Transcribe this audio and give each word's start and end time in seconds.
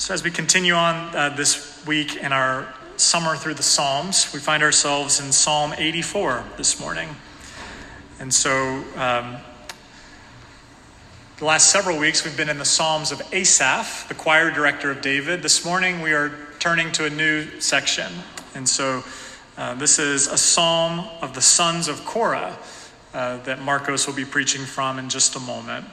So, 0.00 0.14
as 0.14 0.24
we 0.24 0.30
continue 0.30 0.72
on 0.72 1.14
uh, 1.14 1.28
this 1.36 1.84
week 1.84 2.16
in 2.16 2.32
our 2.32 2.72
summer 2.96 3.36
through 3.36 3.52
the 3.52 3.62
Psalms, 3.62 4.32
we 4.32 4.40
find 4.40 4.62
ourselves 4.62 5.20
in 5.20 5.30
Psalm 5.30 5.74
84 5.76 6.42
this 6.56 6.80
morning. 6.80 7.10
And 8.18 8.32
so, 8.32 8.82
um, 8.96 9.36
the 11.36 11.44
last 11.44 11.70
several 11.70 11.98
weeks 11.98 12.24
we've 12.24 12.34
been 12.34 12.48
in 12.48 12.56
the 12.56 12.64
Psalms 12.64 13.12
of 13.12 13.20
Asaph, 13.30 14.08
the 14.08 14.14
choir 14.14 14.50
director 14.50 14.90
of 14.90 15.02
David. 15.02 15.42
This 15.42 15.66
morning 15.66 16.00
we 16.00 16.14
are 16.14 16.32
turning 16.58 16.90
to 16.92 17.04
a 17.04 17.10
new 17.10 17.60
section. 17.60 18.10
And 18.54 18.66
so, 18.66 19.04
uh, 19.58 19.74
this 19.74 19.98
is 19.98 20.28
a 20.28 20.38
psalm 20.38 21.10
of 21.20 21.34
the 21.34 21.42
sons 21.42 21.88
of 21.88 22.06
Korah 22.06 22.56
uh, 23.12 23.36
that 23.42 23.60
Marcos 23.60 24.06
will 24.06 24.14
be 24.14 24.24
preaching 24.24 24.64
from 24.64 24.98
in 24.98 25.10
just 25.10 25.36
a 25.36 25.40
moment. 25.40 25.84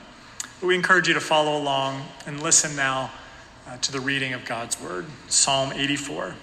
But 0.61 0.67
we 0.67 0.75
encourage 0.75 1.09
you 1.09 1.13
to 1.13 1.19
follow 1.19 1.61
along 1.61 2.05
and 2.25 2.41
listen 2.41 2.73
now 2.73 3.11
uh, 3.67 3.77
to 3.77 3.91
the 3.91 3.99
reading 3.99 4.33
of 4.33 4.45
God's 4.45 4.81
word. 4.81 5.05
Psalm 5.27 5.73
84. 5.73 6.35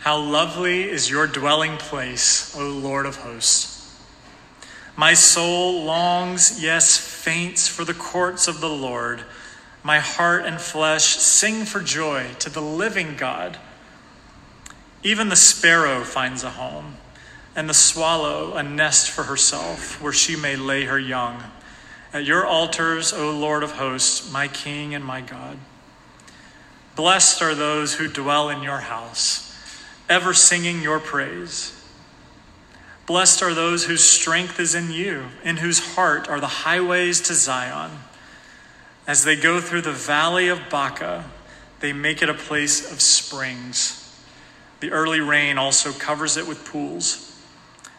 How 0.00 0.18
lovely 0.18 0.82
is 0.84 1.10
your 1.10 1.26
dwelling 1.26 1.76
place, 1.76 2.56
O 2.56 2.68
Lord 2.68 3.06
of 3.06 3.16
hosts! 3.16 3.76
My 4.96 5.14
soul 5.14 5.84
longs, 5.84 6.62
yes, 6.62 6.96
faints 6.98 7.68
for 7.68 7.84
the 7.84 7.94
courts 7.94 8.48
of 8.48 8.60
the 8.60 8.68
Lord. 8.68 9.22
My 9.84 10.00
heart 10.00 10.44
and 10.44 10.60
flesh 10.60 11.04
sing 11.04 11.64
for 11.64 11.80
joy 11.80 12.26
to 12.40 12.50
the 12.50 12.62
living 12.62 13.14
God. 13.16 13.58
Even 15.04 15.28
the 15.28 15.36
sparrow 15.36 16.02
finds 16.02 16.42
a 16.42 16.50
home, 16.50 16.96
and 17.54 17.68
the 17.68 17.74
swallow 17.74 18.54
a 18.54 18.62
nest 18.62 19.08
for 19.08 19.24
herself, 19.24 20.02
where 20.02 20.12
she 20.12 20.34
may 20.34 20.56
lay 20.56 20.86
her 20.86 20.98
young. 20.98 21.44
At 22.12 22.24
your 22.24 22.46
altars, 22.46 23.12
O 23.12 23.30
Lord 23.30 23.62
of 23.62 23.72
hosts, 23.72 24.32
my 24.32 24.48
King 24.48 24.94
and 24.94 25.04
my 25.04 25.20
God. 25.20 25.58
Blessed 26.96 27.42
are 27.42 27.54
those 27.54 27.94
who 27.94 28.08
dwell 28.08 28.48
in 28.48 28.62
your 28.62 28.78
house, 28.78 29.54
ever 30.08 30.32
singing 30.32 30.82
your 30.82 30.98
praise. 30.98 31.74
Blessed 33.06 33.42
are 33.42 33.54
those 33.54 33.84
whose 33.84 34.02
strength 34.02 34.58
is 34.58 34.74
in 34.74 34.90
you, 34.90 35.26
in 35.44 35.58
whose 35.58 35.94
heart 35.94 36.28
are 36.28 36.40
the 36.40 36.46
highways 36.46 37.20
to 37.22 37.34
Zion. 37.34 37.90
As 39.06 39.24
they 39.24 39.36
go 39.36 39.60
through 39.60 39.82
the 39.82 39.92
valley 39.92 40.48
of 40.48 40.68
Baca, 40.68 41.24
they 41.80 41.92
make 41.92 42.22
it 42.22 42.28
a 42.28 42.34
place 42.34 42.90
of 42.90 43.00
springs. 43.00 44.04
The 44.80 44.90
early 44.90 45.20
rain 45.20 45.56
also 45.56 45.92
covers 45.92 46.36
it 46.36 46.46
with 46.46 46.64
pools. 46.64 47.27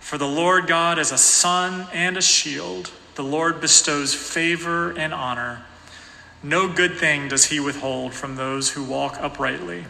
For 0.00 0.18
the 0.18 0.26
Lord 0.26 0.66
God 0.66 0.98
is 0.98 1.12
a 1.12 1.18
sun 1.18 1.86
and 1.92 2.16
a 2.16 2.22
shield. 2.22 2.90
The 3.14 3.24
Lord 3.24 3.60
bestows 3.60 4.14
favor 4.14 4.90
and 4.92 5.12
honor. 5.12 5.62
No 6.42 6.68
good 6.72 6.96
thing 6.96 7.28
does 7.28 7.46
he 7.46 7.60
withhold 7.60 8.14
from 8.14 8.36
those 8.36 8.70
who 8.70 8.84
walk 8.84 9.16
uprightly. 9.20 9.84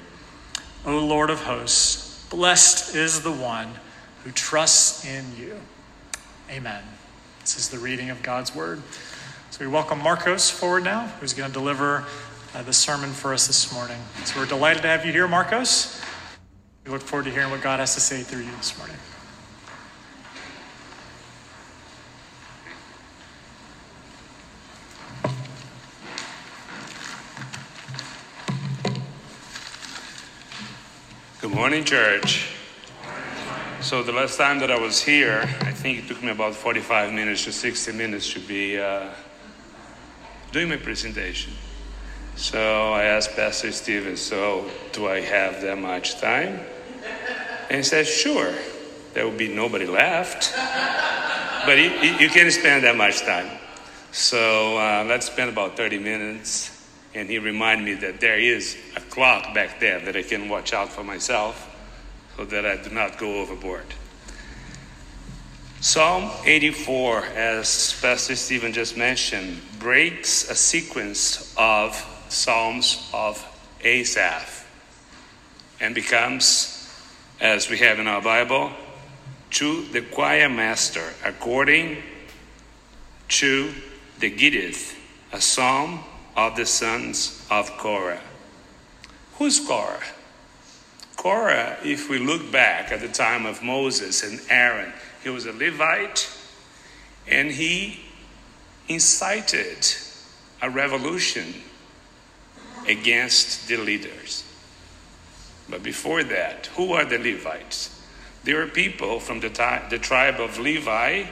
O 0.87 0.99
Lord 0.99 1.29
of 1.29 1.43
hosts, 1.43 2.27
blessed 2.31 2.95
is 2.95 3.23
the 3.23 3.33
one 3.33 3.69
who 4.25 4.31
trusts 4.31 5.05
in 5.05 5.25
you. 5.37 5.61
Amen. 6.51 6.83
This 7.41 7.59
is 7.59 7.69
the 7.69 7.79
reading 7.79 8.11
of 8.11 8.23
God's 8.23 8.55
word. 8.55 8.83
So 9.51 9.65
we 9.65 9.71
welcome 9.71 10.03
Marcos 10.03 10.51
forward 10.51 10.85
now, 10.85 11.09
who's 11.21 11.35
going 11.35 11.51
to 11.51 11.53
deliver 11.53 12.07
uh, 12.55 12.63
the 12.63 12.73
sermon 12.73 13.11
for 13.11 13.35
us 13.35 13.47
this 13.47 13.73
morning. 13.73 13.99
So 14.25 14.41
we're 14.41 14.47
delighted 14.47 14.83
to 14.83 14.89
have 14.89 15.05
you 15.05 15.13
here, 15.13 15.29
Marcos. 15.29 16.01
We 16.85 16.93
look 16.93 17.03
forward 17.03 17.25
to 17.25 17.31
hearing 17.31 17.51
what 17.51 17.61
God 17.61 17.81
has 17.81 17.95
to 17.95 18.01
say 18.01 18.23
through 18.23 18.45
you 18.45 18.51
this 18.53 18.77
morning. 18.79 18.97
Good 31.49 31.57
morning, 31.57 31.85
church. 31.85 32.51
So, 33.81 34.03
the 34.03 34.13
last 34.13 34.37
time 34.37 34.59
that 34.59 34.71
I 34.71 34.79
was 34.79 35.03
here, 35.03 35.41
I 35.63 35.73
think 35.73 35.99
it 35.99 36.07
took 36.07 36.23
me 36.23 36.29
about 36.29 36.55
45 36.55 37.15
minutes 37.15 37.45
to 37.45 37.53
60 37.53 37.93
minutes 37.93 38.31
to 38.35 38.41
be 38.41 38.79
uh, 38.79 39.09
doing 40.53 40.69
my 40.69 40.77
presentation. 40.77 41.55
So, 42.37 42.93
I 42.93 43.05
asked 43.05 43.35
Pastor 43.35 43.73
Steven, 43.73 44.19
So, 44.19 44.71
do 44.93 45.09
I 45.09 45.23
have 45.23 45.63
that 45.63 45.79
much 45.79 46.21
time? 46.21 46.61
And 47.71 47.79
he 47.79 47.83
said, 47.83 48.07
Sure. 48.07 48.53
There 49.15 49.25
will 49.25 49.39
be 49.39 49.49
nobody 49.49 49.87
left, 49.87 50.53
but 51.65 51.79
you, 51.79 51.91
you 52.21 52.29
can't 52.29 52.53
spend 52.53 52.85
that 52.85 52.95
much 52.95 53.23
time. 53.23 53.49
So, 54.13 54.77
uh, 54.77 55.07
let's 55.09 55.27
spend 55.29 55.49
about 55.49 55.79
30 55.79 55.99
minutes 55.99 56.78
and 57.19 57.29
he 57.29 57.41
reminded 57.41 57.85
me 57.85 57.95
that 57.95 58.21
there 58.21 58.39
is 58.39 58.77
a 58.95 59.01
clock 59.01 59.53
back 59.53 59.81
there 59.81 59.99
that 59.99 60.17
I 60.17 60.23
can 60.23 60.49
watch 60.49 60.73
out 60.73 60.89
for 60.89 61.03
myself 61.03 61.69
so 62.37 62.45
that 62.45 62.65
I 62.65 62.77
do 62.77 62.91
not 62.91 63.19
go 63.19 63.41
overboard. 63.41 63.87
Psalm 65.81 66.31
84, 66.45 67.25
as 67.25 67.99
Pastor 68.01 68.37
Stephen 68.37 68.73
just 68.73 68.97
mentioned, 68.97 69.61
breaks 69.81 70.49
a 70.49 70.55
sequence 70.55 71.53
of 71.57 71.97
Psalms 72.29 73.11
of 73.13 73.45
Asaph 73.83 74.65
and 75.81 75.97
becomes, 75.97 76.89
as 77.41 77.69
we 77.69 77.79
have 77.79 77.99
in 77.99 78.07
our 78.07 78.23
Bible, 78.23 78.71
to 79.51 79.83
the 79.87 80.03
choir 80.03 80.49
master 80.49 81.15
according 81.25 82.01
to 83.27 83.73
the 84.21 84.31
Gittith, 84.31 84.95
a 85.33 85.41
psalm 85.41 86.05
of 86.39 86.55
the 86.55 86.65
sons 86.65 87.45
of 87.51 87.69
Korah. 87.79 88.21
Who's 89.39 89.59
Korah? 89.59 90.05
Korah, 91.17 91.79
if 91.83 92.09
we 92.09 92.21
look 92.21 92.53
back 92.53 92.93
at 92.93 93.01
the 93.01 93.09
time 93.09 93.45
of 93.45 93.61
Moses 93.61 94.23
and 94.23 94.41
Aaron, 94.49 94.93
he 95.25 95.31
was 95.31 95.47
a 95.47 95.53
Levite 95.53 96.31
and 97.27 97.51
he 97.51 98.05
incited 98.87 99.85
a 100.63 100.71
revolution 100.71 101.55
against 102.87 103.67
the 103.67 103.77
leaders. 103.77 104.45
But 105.69 105.83
before 105.83 106.23
that, 106.23 106.67
who 106.77 106.93
are 106.93 107.05
the 107.05 107.19
Levites? 107.19 108.01
They 108.45 108.55
were 108.55 108.69
people 108.69 109.19
from 109.19 109.41
the, 109.41 109.49
the 109.91 109.99
tribe 109.99 110.39
of 110.39 110.57
Levi, 110.57 111.25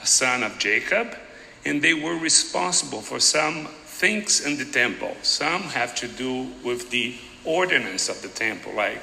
a 0.00 0.06
son 0.06 0.44
of 0.44 0.60
Jacob, 0.60 1.16
and 1.64 1.82
they 1.82 1.94
were 1.94 2.16
responsible 2.16 3.00
for 3.00 3.18
some 3.18 3.66
things 4.02 4.44
in 4.44 4.58
the 4.58 4.64
temple. 4.64 5.16
Some 5.22 5.62
have 5.78 5.94
to 5.94 6.08
do 6.08 6.48
with 6.64 6.90
the 6.90 7.14
ordinance 7.44 8.08
of 8.08 8.20
the 8.20 8.26
temple, 8.26 8.72
like 8.74 9.00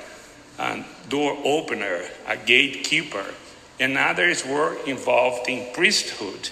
a 0.60 0.84
door 1.08 1.38
opener, 1.46 2.02
a 2.28 2.36
gatekeeper, 2.36 3.34
and 3.80 3.98
others 3.98 4.46
were 4.46 4.76
involved 4.86 5.48
in 5.48 5.74
priesthood, 5.74 6.50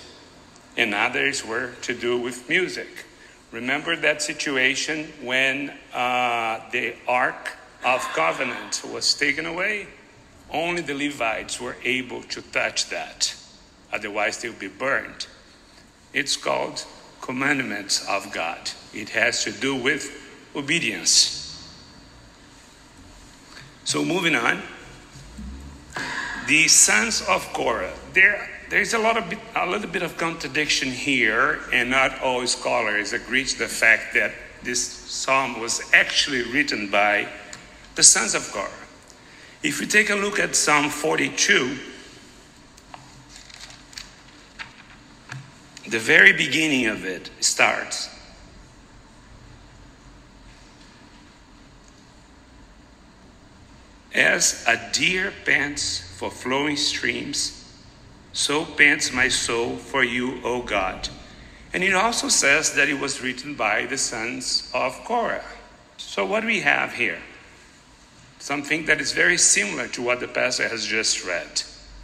and 0.78 0.94
others 0.94 1.46
were 1.46 1.74
to 1.82 1.94
do 1.94 2.18
with 2.18 2.48
music. 2.48 3.04
Remember 3.52 3.98
that 3.98 4.22
situation 4.22 5.12
when 5.22 5.74
uh, 5.94 6.62
the 6.72 6.96
Ark 7.06 7.58
of 7.84 8.00
Covenant 8.16 8.82
was 8.94 9.14
taken 9.14 9.46
away? 9.46 9.88
Only 10.50 10.82
the 10.82 10.94
Levites 10.94 11.60
were 11.60 11.76
able 11.84 12.24
to 12.24 12.42
touch 12.42 12.90
that, 12.92 13.36
otherwise, 13.92 14.42
they 14.42 14.48
would 14.48 14.58
be 14.58 14.70
burned. 14.70 15.28
It's 16.14 16.38
called 16.38 16.86
commandments 17.28 18.08
of 18.08 18.32
God. 18.32 18.72
It 18.94 19.10
has 19.10 19.44
to 19.44 19.52
do 19.52 19.76
with 19.76 20.10
obedience. 20.56 21.70
So, 23.84 24.04
moving 24.04 24.34
on, 24.34 24.62
the 26.48 26.70
sons 26.70 27.22
of 27.28 27.44
Korah. 27.52 27.92
There, 28.14 28.50
there's 28.70 28.94
a 28.94 28.98
lot 28.98 29.18
of 29.18 29.26
a 29.56 29.68
little 29.68 29.90
bit 29.90 30.04
of 30.04 30.18
contradiction 30.18 30.90
here, 30.90 31.60
and 31.74 31.90
not 31.90 32.22
all 32.22 32.48
scholars 32.48 33.12
agree 33.12 33.44
to 33.44 33.60
the 33.60 33.68
fact 33.68 34.14
that 34.14 34.32
this 34.64 34.82
psalm 34.82 35.60
was 35.60 35.82
actually 35.94 36.44
written 36.54 36.90
by 36.90 37.28
the 37.96 38.04
sons 38.04 38.36
of 38.36 38.50
Korah. 38.54 38.70
If 39.64 39.82
we 39.82 39.86
take 39.86 40.10
a 40.10 40.16
look 40.16 40.40
at 40.40 40.56
Psalm 40.56 40.90
42, 40.90 41.78
the 45.88 46.00
very 46.00 46.34
beginning 46.34 46.88
of 46.88 47.06
it 47.06 47.30
starts 47.40 48.10
As 54.18 54.66
a 54.68 54.80
deer 54.94 55.32
pants 55.46 56.00
for 56.18 56.32
flowing 56.32 56.76
streams, 56.76 57.72
so 58.34 58.66
pants 58.66 59.14
my 59.14 59.28
soul 59.28 59.76
for 59.78 60.04
you, 60.04 60.40
O 60.44 60.64
God. 60.64 61.08
And 61.72 61.84
it 61.84 61.94
also 61.94 62.28
says 62.28 62.74
that 62.74 62.90
it 62.90 63.00
was 63.00 63.22
written 63.22 63.54
by 63.54 63.86
the 63.86 63.98
sons 63.98 64.72
of 64.74 64.96
Korah. 65.06 65.46
So, 65.98 66.26
what 66.26 66.40
do 66.40 66.48
we 66.48 66.62
have 66.62 66.94
here? 66.94 67.20
Something 68.40 68.86
that 68.88 69.00
is 69.00 69.12
very 69.12 69.38
similar 69.38 69.88
to 69.90 70.02
what 70.02 70.20
the 70.20 70.28
pastor 70.28 70.68
has 70.68 70.86
just 70.86 71.24
read 71.24 71.62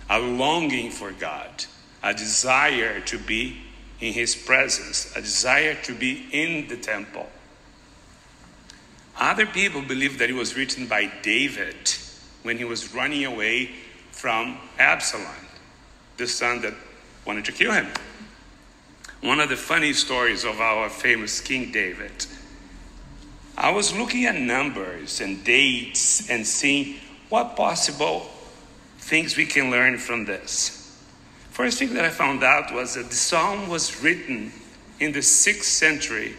a 0.07 0.19
longing 0.19 0.91
for 0.91 1.11
God, 1.13 1.65
a 2.03 2.13
desire 2.13 2.99
to 2.99 3.17
be 3.17 3.61
in 4.03 4.11
His 4.11 4.35
presence, 4.35 5.15
a 5.15 5.21
desire 5.21 5.75
to 5.83 5.95
be 5.95 6.27
in 6.33 6.67
the 6.67 6.75
temple. 6.75 7.29
Other 9.17 9.45
people 9.45 9.81
believe 9.81 10.19
that 10.19 10.29
it 10.29 10.33
was 10.33 10.57
written 10.57 10.87
by 10.87 11.09
David 11.21 11.93
when 12.41 12.57
he 12.57 12.65
was 12.65 12.93
running 12.93 13.23
away 13.23 13.71
from 14.11 14.57
Absalom, 14.77 15.47
the 16.17 16.27
son 16.27 16.61
that 16.63 16.73
wanted 17.25 17.45
to 17.45 17.53
kill 17.53 17.71
him. 17.71 17.87
One 19.21 19.39
of 19.39 19.47
the 19.47 19.55
funny 19.55 19.93
stories 19.93 20.43
of 20.43 20.59
our 20.59 20.89
famous 20.89 21.39
King 21.39 21.71
David. 21.71 22.25
I 23.57 23.71
was 23.71 23.95
looking 23.95 24.25
at 24.25 24.35
numbers 24.35 25.21
and 25.21 25.45
dates 25.45 26.29
and 26.29 26.45
seeing 26.45 26.97
what 27.29 27.55
possible 27.55 28.29
things 28.97 29.37
we 29.37 29.45
can 29.45 29.71
learn 29.71 29.97
from 29.97 30.25
this. 30.25 30.82
First 31.53 31.77
thing 31.77 31.93
that 31.93 32.03
I 32.03 32.09
found 32.09 32.43
out 32.43 32.73
was 32.73 32.95
that 32.95 33.09
the 33.11 33.15
psalm 33.15 33.69
was 33.69 34.01
written 34.01 34.51
in 34.99 35.11
the 35.11 35.21
sixth 35.21 35.69
century 35.69 36.33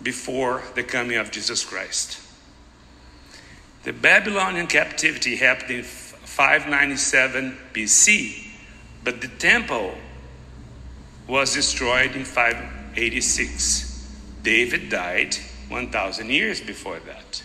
before 0.00 0.62
the 0.76 0.84
coming 0.84 1.16
of 1.16 1.32
Jesus 1.32 1.64
Christ. 1.64 2.20
The 3.82 3.92
Babylonian 3.92 4.68
captivity 4.68 5.34
happened 5.34 5.70
in 5.72 5.82
597 5.82 7.58
BC, 7.74 8.46
but 9.02 9.20
the 9.20 9.26
temple 9.26 9.94
was 11.26 11.52
destroyed 11.52 12.14
in 12.14 12.24
586. 12.24 14.14
David 14.44 14.90
died 14.90 15.34
1,000 15.68 16.30
years 16.30 16.60
before 16.60 17.00
that. 17.00 17.42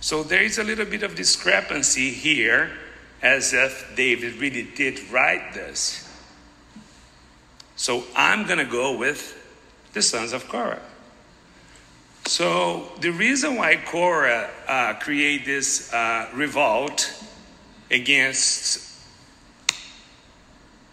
So 0.00 0.22
there 0.22 0.42
is 0.42 0.58
a 0.58 0.64
little 0.64 0.86
bit 0.86 1.02
of 1.02 1.16
discrepancy 1.16 2.10
here, 2.10 2.70
as 3.22 3.52
if 3.52 3.92
David 3.96 4.36
really 4.36 4.62
did 4.62 5.10
write 5.10 5.54
this. 5.54 6.06
So 7.76 8.04
I'm 8.14 8.46
going 8.46 8.58
to 8.58 8.64
go 8.64 8.96
with 8.96 9.36
the 9.92 10.02
sons 10.02 10.32
of 10.32 10.48
Korah. 10.48 10.82
So 12.26 12.92
the 13.00 13.10
reason 13.10 13.56
why 13.56 13.76
Korah 13.76 14.50
uh, 14.68 14.94
created 14.94 15.46
this 15.46 15.92
uh, 15.92 16.28
revolt 16.34 17.12
against 17.90 18.90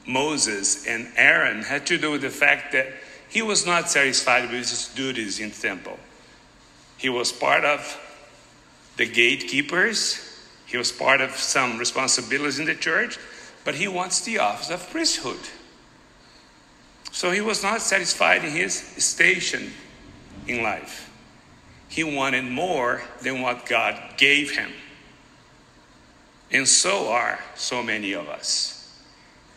Moses 0.08 0.88
and 0.88 1.12
Aaron 1.16 1.62
had 1.62 1.86
to 1.88 1.98
do 1.98 2.12
with 2.12 2.22
the 2.22 2.30
fact 2.30 2.72
that 2.72 2.88
he 3.30 3.42
was 3.42 3.66
not 3.66 3.90
satisfied 3.90 4.44
with 4.44 4.70
his 4.70 4.88
duties 4.96 5.40
in 5.40 5.52
temple. 5.52 6.00
He 6.98 7.10
was 7.10 7.32
part 7.32 7.66
of 7.66 8.00
the 8.96 9.06
gatekeepers, 9.06 10.27
he 10.68 10.78
was 10.78 10.92
part 10.92 11.22
of 11.22 11.31
some 11.31 11.78
responsibilities 11.78 12.60
in 12.60 12.66
the 12.66 12.75
church, 12.75 13.18
but 13.64 13.75
he 13.75 13.88
wants 13.88 14.19
the 14.22 14.38
office 14.38 14.69
of 14.69 14.88
priesthood. 14.92 15.40
So 17.14 17.31
he 17.31 17.40
was 17.40 17.64
not 17.64 17.81
satisfied 17.81 18.44
in 18.44 18.52
his 18.52 18.75
station 18.75 19.72
in 20.46 20.62
life. 20.62 21.10
He 21.88 22.04
wanted 22.04 22.44
more 22.44 23.02
than 23.22 23.42
what 23.42 23.66
God 23.66 23.98
gave 24.18 24.58
him. 24.58 24.72
And 26.52 26.68
so 26.68 27.10
are 27.10 27.40
so 27.56 27.81
many 27.81 28.12
of 28.12 28.28
us. 28.28 29.02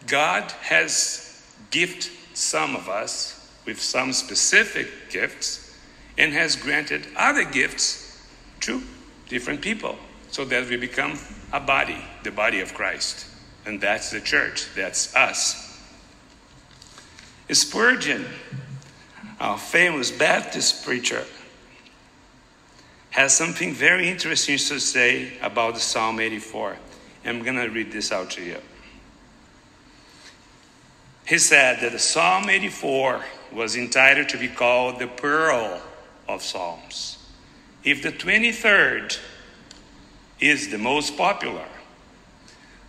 God 0.07 0.53
has 0.63 1.45
gifted 1.73 2.13
some 2.35 2.77
of 2.77 2.89
us 2.89 3.53
with 3.67 3.81
some 3.81 4.13
specific 4.13 5.11
gifts 5.11 5.77
and 6.17 6.33
has 6.33 6.55
granted 6.55 7.09
other 7.17 7.45
gifts 7.45 8.25
to 8.61 8.81
different 9.29 9.61
people 9.61 9.97
so 10.31 10.45
that 10.45 10.69
we 10.69 10.77
become 10.77 11.19
a 11.53 11.61
body, 11.61 12.03
the 12.23 12.31
body 12.31 12.61
of 12.61 12.75
Christ. 12.75 13.27
And 13.67 13.81
that's 13.81 14.11
the 14.11 14.21
church, 14.21 14.67
that's 14.75 15.15
us. 15.15 15.67
Spurgeon, 17.51 18.27
our 19.41 19.59
famous 19.59 20.11
Baptist 20.11 20.85
preacher, 20.85 21.25
has 23.11 23.37
something 23.37 23.75
very 23.75 24.09
interesting 24.09 24.57
to 24.57 24.79
say 24.79 25.37
about 25.43 25.75
the 25.75 25.81
Psalm 25.81 26.21
84. 26.21 26.77
I'm 27.25 27.43
going 27.43 27.57
to 27.57 27.67
read 27.69 27.91
this 27.91 28.13
out 28.13 28.31
to 28.31 28.43
you. 28.43 28.59
He 31.27 31.39
said 31.39 31.81
that 31.81 31.93
the 31.93 31.99
Psalm 31.99 32.49
84 32.49 33.25
was 33.53 33.77
entitled 33.77 34.29
to 34.31 34.39
be 34.39 34.49
called 34.49 35.01
the 35.01 35.09
Pearl 35.09 35.83
of 36.29 36.43
Psalms. 36.43 37.19
If 37.83 38.03
the 38.03 38.13
23rd 38.13 39.19
is 40.41 40.71
the 40.71 40.79
most 40.79 41.17
popular, 41.17 41.67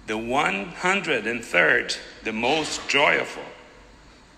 the 0.08 0.14
103rd 0.14 1.98
the 2.24 2.34
most 2.34 2.88
joyful, 2.88 3.44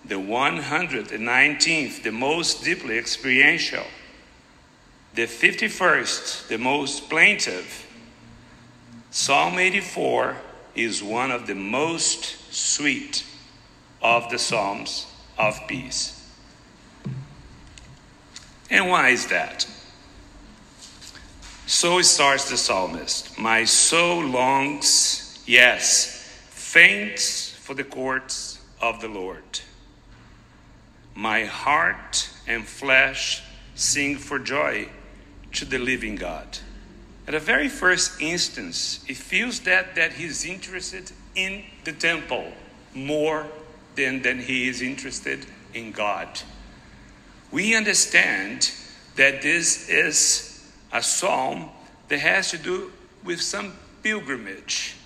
the 0.04 0.14
119th 0.14 2.02
the 2.02 2.12
most 2.12 2.64
deeply 2.64 2.98
experiential, 2.98 3.84
the 5.14 5.26
51st 5.26 6.48
the 6.48 6.58
most 6.58 7.08
plaintive, 7.08 7.86
Psalm 9.10 9.60
84 9.60 10.36
is 10.74 11.00
one 11.00 11.30
of 11.30 11.46
the 11.46 11.54
most 11.54 12.52
sweet 12.52 13.24
of 14.02 14.28
the 14.28 14.38
Psalms 14.40 15.06
of 15.38 15.60
peace. 15.68 16.20
And 18.70 18.88
why 18.88 19.10
is 19.10 19.28
that? 19.28 19.68
So 21.66 22.02
starts 22.02 22.50
the 22.50 22.58
psalmist 22.58 23.38
My 23.38 23.64
soul 23.64 24.22
longs, 24.22 25.42
yes, 25.46 26.28
faints 26.50 27.50
for 27.50 27.72
the 27.74 27.84
courts 27.84 28.60
of 28.82 29.00
the 29.00 29.08
Lord. 29.08 29.60
My 31.14 31.44
heart 31.44 32.28
and 32.46 32.66
flesh 32.66 33.42
sing 33.74 34.16
for 34.16 34.38
joy 34.38 34.88
to 35.52 35.64
the 35.64 35.78
living 35.78 36.16
God. 36.16 36.58
At 37.26 37.32
the 37.32 37.40
very 37.40 37.68
first 37.68 38.20
instance, 38.20 39.02
it 39.08 39.16
feels 39.16 39.60
that, 39.60 39.94
that 39.94 40.12
he's 40.12 40.44
interested 40.44 41.12
in 41.34 41.64
the 41.84 41.92
temple 41.92 42.52
more 42.94 43.46
than, 43.96 44.20
than 44.20 44.38
he 44.38 44.68
is 44.68 44.82
interested 44.82 45.46
in 45.72 45.92
God. 45.92 46.28
We 47.50 47.74
understand 47.74 48.70
that 49.16 49.40
this 49.40 49.88
is 49.88 50.53
a 50.94 51.02
psalm 51.02 51.68
that 52.08 52.20
has 52.20 52.50
to 52.52 52.58
do 52.58 52.92
with 53.24 53.40
some 53.40 53.74
pilgrimage. 54.02 54.96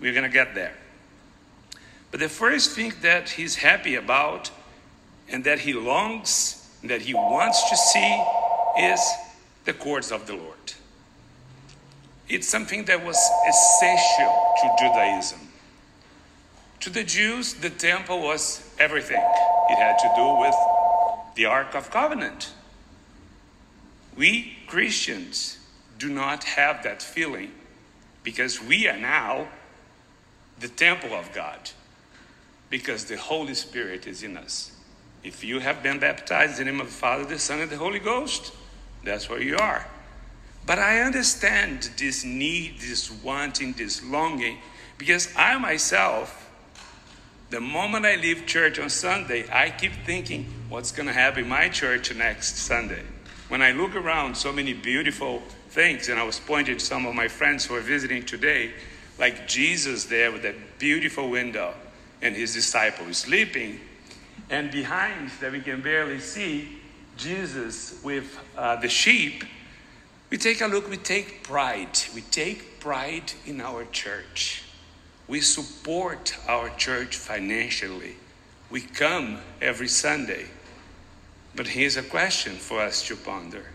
We're 0.00 0.12
going 0.12 0.24
to 0.24 0.28
get 0.28 0.54
there. 0.54 0.74
But 2.10 2.20
the 2.20 2.28
first 2.28 2.72
thing 2.72 2.92
that 3.00 3.30
he's 3.30 3.56
happy 3.56 3.94
about 3.94 4.50
and 5.28 5.42
that 5.44 5.60
he 5.60 5.72
longs, 5.72 6.68
and 6.82 6.90
that 6.90 7.00
he 7.00 7.14
wants 7.14 7.70
to 7.70 7.76
see, 7.76 8.24
is 8.78 9.00
the 9.64 9.72
courts 9.72 10.12
of 10.12 10.26
the 10.26 10.34
Lord. 10.34 10.74
It's 12.28 12.46
something 12.46 12.84
that 12.84 13.04
was 13.04 13.16
essential 13.48 14.54
to 14.60 14.76
Judaism. 14.78 15.38
To 16.80 16.90
the 16.90 17.04
Jews, 17.04 17.54
the 17.54 17.70
temple 17.70 18.20
was 18.20 18.68
everything. 18.78 19.22
It 19.70 19.76
had 19.76 19.98
to 20.00 20.12
do 20.14 20.40
with 20.40 20.54
the 21.36 21.46
Ark 21.46 21.74
of 21.74 21.90
Covenant. 21.90 22.52
We 24.16 24.58
Christians 24.72 25.58
do 25.98 26.08
not 26.08 26.44
have 26.44 26.82
that 26.84 27.02
feeling 27.02 27.50
because 28.22 28.58
we 28.58 28.88
are 28.88 28.96
now 28.96 29.48
the 30.60 30.68
temple 30.68 31.12
of 31.12 31.30
God 31.34 31.58
because 32.70 33.04
the 33.04 33.18
Holy 33.18 33.52
Spirit 33.52 34.06
is 34.06 34.22
in 34.22 34.34
us. 34.34 34.74
If 35.22 35.44
you 35.44 35.58
have 35.58 35.82
been 35.82 35.98
baptized 35.98 36.58
in 36.58 36.64
the 36.64 36.72
name 36.72 36.80
of 36.80 36.86
the 36.86 36.92
Father, 36.94 37.26
the 37.26 37.38
Son, 37.38 37.60
and 37.60 37.70
the 37.70 37.76
Holy 37.76 37.98
Ghost, 37.98 38.54
that's 39.04 39.28
where 39.28 39.42
you 39.42 39.58
are. 39.58 39.86
But 40.64 40.78
I 40.78 41.02
understand 41.02 41.90
this 41.98 42.24
need, 42.24 42.80
this 42.80 43.10
wanting, 43.22 43.74
this 43.74 44.02
longing, 44.02 44.56
because 44.96 45.28
I 45.36 45.58
myself 45.58 46.50
the 47.50 47.60
moment 47.60 48.06
I 48.06 48.16
leave 48.16 48.46
church 48.46 48.78
on 48.78 48.88
Sunday, 48.88 49.44
I 49.52 49.68
keep 49.68 49.92
thinking, 50.06 50.46
what's 50.70 50.92
going 50.92 51.08
to 51.08 51.12
happen 51.12 51.44
in 51.44 51.50
my 51.50 51.68
church 51.68 52.14
next 52.14 52.56
Sunday? 52.56 53.02
When 53.52 53.60
I 53.60 53.72
look 53.72 53.94
around, 53.94 54.34
so 54.34 54.50
many 54.50 54.72
beautiful 54.72 55.42
things, 55.68 56.08
and 56.08 56.18
I 56.18 56.22
was 56.22 56.40
pointing 56.40 56.78
to 56.78 56.82
some 56.82 57.04
of 57.04 57.14
my 57.14 57.28
friends 57.28 57.66
who 57.66 57.74
are 57.74 57.82
visiting 57.82 58.24
today, 58.24 58.70
like 59.18 59.46
Jesus 59.46 60.06
there 60.06 60.32
with 60.32 60.40
that 60.44 60.78
beautiful 60.78 61.28
window, 61.28 61.74
and 62.22 62.34
his 62.34 62.54
disciple 62.54 63.12
sleeping, 63.12 63.78
and 64.48 64.70
behind 64.70 65.32
that 65.42 65.52
we 65.52 65.60
can 65.60 65.82
barely 65.82 66.18
see 66.18 66.78
Jesus 67.18 68.00
with 68.02 68.40
uh, 68.56 68.76
the 68.76 68.88
sheep, 68.88 69.44
We 70.30 70.38
take 70.38 70.62
a 70.62 70.66
look, 70.66 70.88
we 70.88 70.96
take 70.96 71.42
pride. 71.42 71.98
We 72.14 72.22
take 72.22 72.80
pride 72.80 73.34
in 73.44 73.60
our 73.60 73.84
church. 73.84 74.62
We 75.28 75.42
support 75.42 76.38
our 76.48 76.70
church 76.76 77.16
financially. 77.16 78.16
We 78.70 78.80
come 78.80 79.40
every 79.60 79.88
Sunday. 79.88 80.46
But 81.54 81.68
here's 81.68 81.96
a 81.96 82.02
question 82.02 82.54
for 82.54 82.80
us 82.80 83.06
to 83.08 83.16
ponder 83.16 83.66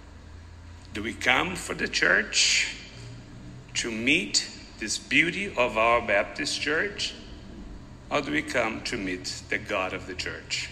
Do 0.93 1.03
we 1.03 1.13
come 1.13 1.55
for 1.55 1.75
the 1.75 1.87
church 1.87 2.75
to 3.75 3.91
meet 3.91 4.49
this 4.79 4.97
beauty 4.97 5.53
of 5.55 5.77
our 5.77 6.01
Baptist 6.01 6.59
church? 6.59 7.13
Or 8.09 8.21
do 8.21 8.31
we 8.31 8.41
come 8.41 8.81
to 8.85 8.97
meet 8.97 9.41
the 9.49 9.57
God 9.57 9.93
of 9.93 10.07
the 10.07 10.13
church? 10.13 10.69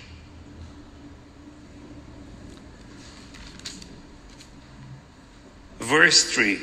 Verse 5.79 6.23
3 6.33 6.59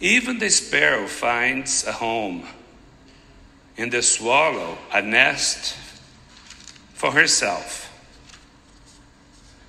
Even 0.00 0.38
the 0.38 0.50
sparrow 0.50 1.06
finds 1.06 1.86
a 1.86 1.92
home, 1.92 2.44
and 3.76 3.92
the 3.92 4.02
swallow 4.02 4.78
a 4.92 5.02
nest 5.02 5.76
for 6.94 7.12
herself. 7.12 7.89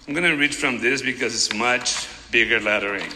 I'm 0.08 0.16
going 0.16 0.30
to 0.30 0.36
read 0.36 0.56
from 0.56 0.80
this 0.80 1.04
because 1.04 1.36
it's 1.36 1.54
much 1.54 2.08
bigger 2.32 2.60
lettering. 2.60 3.10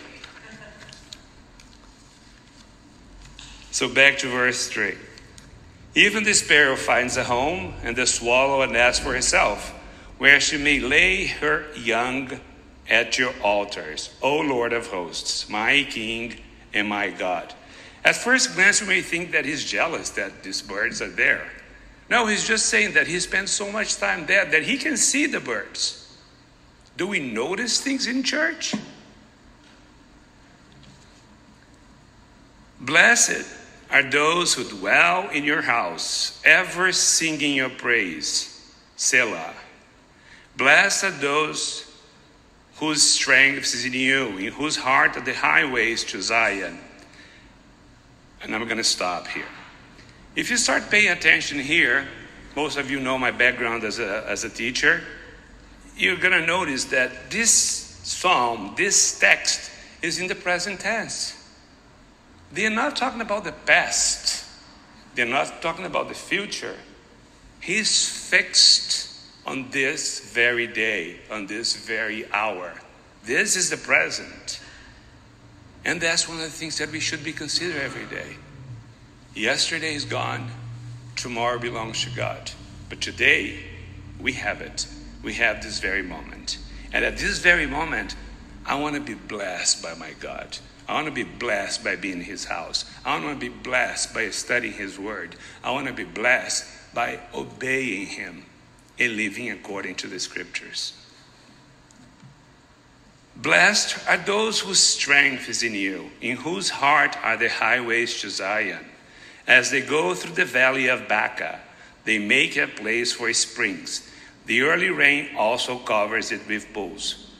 So 3.71 3.89
back 3.89 4.19
to 4.19 4.27
verse 4.27 4.67
3. 4.67 4.93
Even 5.95 6.23
the 6.23 6.33
sparrow 6.33 6.75
finds 6.75 7.17
a 7.17 7.23
home, 7.23 7.73
and 7.81 7.95
the 7.95 8.05
swallow 8.05 8.61
a 8.61 8.67
nest 8.67 9.01
for 9.01 9.13
herself, 9.13 9.71
where 10.19 10.39
she 10.39 10.57
may 10.57 10.79
lay 10.79 11.25
her 11.25 11.65
young 11.75 12.39
at 12.87 13.17
your 13.17 13.33
altars, 13.41 14.13
O 14.21 14.37
Lord 14.37 14.71
of 14.71 14.87
hosts, 14.87 15.49
my 15.49 15.87
King 15.89 16.39
and 16.73 16.87
my 16.87 17.09
God. 17.09 17.53
At 18.03 18.15
first 18.15 18.53
glance, 18.53 18.81
we 18.81 18.87
may 18.87 19.01
think 19.01 19.31
that 19.31 19.45
he's 19.45 19.65
jealous 19.65 20.11
that 20.11 20.43
these 20.43 20.61
birds 20.61 21.01
are 21.01 21.09
there. 21.09 21.49
No, 22.09 22.27
he's 22.27 22.47
just 22.47 22.67
saying 22.67 22.93
that 22.93 23.07
he 23.07 23.19
spends 23.19 23.49
so 23.49 23.71
much 23.71 23.95
time 23.95 24.27
there 24.27 24.45
that 24.45 24.63
he 24.63 24.77
can 24.77 24.95
see 24.97 25.25
the 25.25 25.39
birds. 25.39 26.04
Do 26.97 27.07
we 27.07 27.19
notice 27.19 27.81
things 27.81 28.07
in 28.07 28.23
church? 28.23 28.73
Blessed 32.79 33.45
are 33.89 34.03
those 34.03 34.53
who 34.53 34.63
dwell 34.63 35.29
in 35.29 35.43
your 35.43 35.61
house, 35.61 36.41
ever 36.45 36.91
singing 36.91 37.55
your 37.55 37.69
praise. 37.69 38.73
Selah. 38.95 39.53
Blessed 40.57 41.03
are 41.03 41.11
those 41.11 41.91
whose 42.77 43.01
strength 43.01 43.73
is 43.73 43.85
in 43.85 43.93
you, 43.93 44.37
in 44.37 44.51
whose 44.53 44.77
heart 44.77 45.17
are 45.17 45.21
the 45.21 45.33
highways 45.33 46.03
to 46.05 46.21
Zion. 46.21 46.79
And 48.41 48.53
I'm 48.53 48.65
going 48.65 48.77
to 48.77 48.83
stop 48.83 49.27
here. 49.27 49.47
If 50.35 50.49
you 50.49 50.57
start 50.57 50.89
paying 50.89 51.11
attention 51.11 51.59
here, 51.59 52.07
most 52.55 52.77
of 52.77 52.91
you 52.91 52.99
know 52.99 53.17
my 53.17 53.31
background 53.31 53.83
as 53.83 53.99
a, 53.99 54.25
as 54.27 54.43
a 54.43 54.49
teacher, 54.49 55.01
you're 55.97 56.17
going 56.17 56.39
to 56.39 56.45
notice 56.45 56.85
that 56.85 57.31
this 57.31 57.51
psalm, 58.03 58.73
this 58.77 59.19
text, 59.19 59.71
is 60.01 60.19
in 60.19 60.27
the 60.27 60.35
present 60.35 60.79
tense. 60.79 61.33
They're 62.51 62.69
not 62.69 62.95
talking 62.95 63.21
about 63.21 63.43
the 63.43 63.51
past, 63.51 64.45
they're 65.15 65.25
not 65.25 65.61
talking 65.61 65.85
about 65.85 66.09
the 66.09 66.15
future. 66.15 66.75
He's 67.59 68.07
fixed 68.07 69.11
on 69.45 69.71
this 69.71 70.19
very 70.31 70.67
day, 70.67 71.19
on 71.31 71.47
this 71.47 71.75
very 71.75 72.31
hour. 72.31 72.73
This 73.23 73.55
is 73.55 73.69
the 73.69 73.77
present. 73.77 74.59
And 75.83 75.99
that's 76.01 76.27
one 76.27 76.37
of 76.37 76.43
the 76.43 76.49
things 76.49 76.77
that 76.77 76.91
we 76.91 76.99
should 76.99 77.23
be 77.23 77.31
considering 77.31 77.81
every 77.81 78.05
day. 78.05 78.35
Yesterday 79.33 79.95
is 79.95 80.05
gone, 80.05 80.51
tomorrow 81.15 81.59
belongs 81.59 82.03
to 82.03 82.09
God. 82.11 82.51
But 82.89 83.01
today, 83.01 83.63
we 84.19 84.33
have 84.33 84.61
it. 84.61 84.87
We 85.25 85.33
have 85.33 85.63
this 85.63 85.79
very 85.79 86.03
moment. 86.03 86.59
And 86.93 87.03
at 87.03 87.17
this 87.17 87.39
very 87.39 87.65
moment, 87.65 88.15
I 88.63 88.75
want 88.75 88.93
to 88.93 89.01
be 89.01 89.15
blessed 89.15 89.81
by 89.81 89.95
my 89.95 90.11
God. 90.19 90.59
I 90.87 90.93
want 90.93 91.07
to 91.07 91.11
be 91.11 91.23
blessed 91.23 91.83
by 91.83 91.95
being 91.95 92.19
in 92.19 92.25
His 92.25 92.45
house. 92.45 92.85
I 93.03 93.19
want 93.19 93.39
to 93.39 93.49
be 93.49 93.53
blessed 93.53 94.13
by 94.13 94.29
studying 94.29 94.75
His 94.75 94.99
Word. 94.99 95.35
I 95.63 95.71
want 95.71 95.87
to 95.87 95.93
be 95.93 96.03
blessed 96.03 96.65
by 96.93 97.19
obeying 97.33 98.05
Him 98.05 98.45
and 98.99 99.17
living 99.17 99.49
according 99.49 99.95
to 99.95 100.07
the 100.07 100.19
Scriptures. 100.19 100.93
Blessed 103.35 104.07
are 104.07 104.17
those 104.17 104.59
whose 104.59 104.79
strength 104.79 105.49
is 105.49 105.63
in 105.63 105.73
you, 105.73 106.11
in 106.21 106.37
whose 106.37 106.69
heart 106.69 107.17
are 107.23 107.35
the 107.35 107.49
highways 107.49 108.21
to 108.21 108.29
Zion. 108.29 108.85
As 109.47 109.71
they 109.71 109.81
go 109.81 110.13
through 110.13 110.35
the 110.35 110.45
valley 110.45 110.87
of 110.87 111.07
Baca, 111.07 111.61
they 112.03 112.19
make 112.19 112.57
a 112.57 112.67
place 112.67 113.11
for 113.11 113.33
springs. 113.33 114.07
The 114.45 114.61
early 114.61 114.89
rain 114.89 115.29
also 115.35 115.77
covers 115.79 116.31
it 116.31 116.47
with 116.47 116.71
pools. 116.73 117.31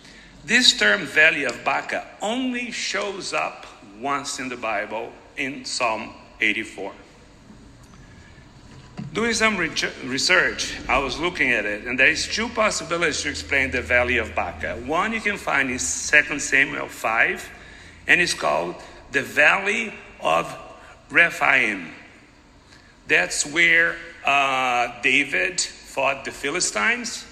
This 0.44 0.78
term, 0.78 1.06
Valley 1.06 1.44
of 1.44 1.64
Baca, 1.64 2.06
only 2.22 2.72
shows 2.72 3.34
up 3.34 3.66
once 4.00 4.40
in 4.40 4.50
the 4.50 4.58
Bible 4.58 5.12
in 5.38 5.66
Psalm 5.66 6.14
84. 6.40 6.94
Doing 9.14 9.34
some 9.34 9.58
research, 9.58 10.76
I 10.90 11.00
was 11.00 11.18
looking 11.20 11.52
at 11.52 11.66
it, 11.66 11.86
and 11.86 11.98
there 11.98 12.10
is 12.10 12.28
two 12.28 12.50
possibilities 12.50 13.22
to 13.22 13.30
explain 13.30 13.72
the 13.72 13.82
Valley 13.82 14.18
of 14.18 14.36
Baca. 14.36 14.76
One 14.86 15.14
you 15.14 15.22
can 15.22 15.38
find 15.38 15.70
in 15.70 15.78
2 15.78 15.80
Samuel 15.80 16.88
5, 16.88 17.50
and 18.08 18.20
it's 18.20 18.34
called 18.34 18.76
the 19.12 19.22
Valley 19.22 19.94
of 20.20 20.54
Rephaim. 21.10 21.94
That's 23.08 23.46
where 23.46 23.96
uh, 24.26 25.02
David 25.02 25.62
fought 25.96 26.26
the 26.26 26.32
Philistines. 26.32 27.26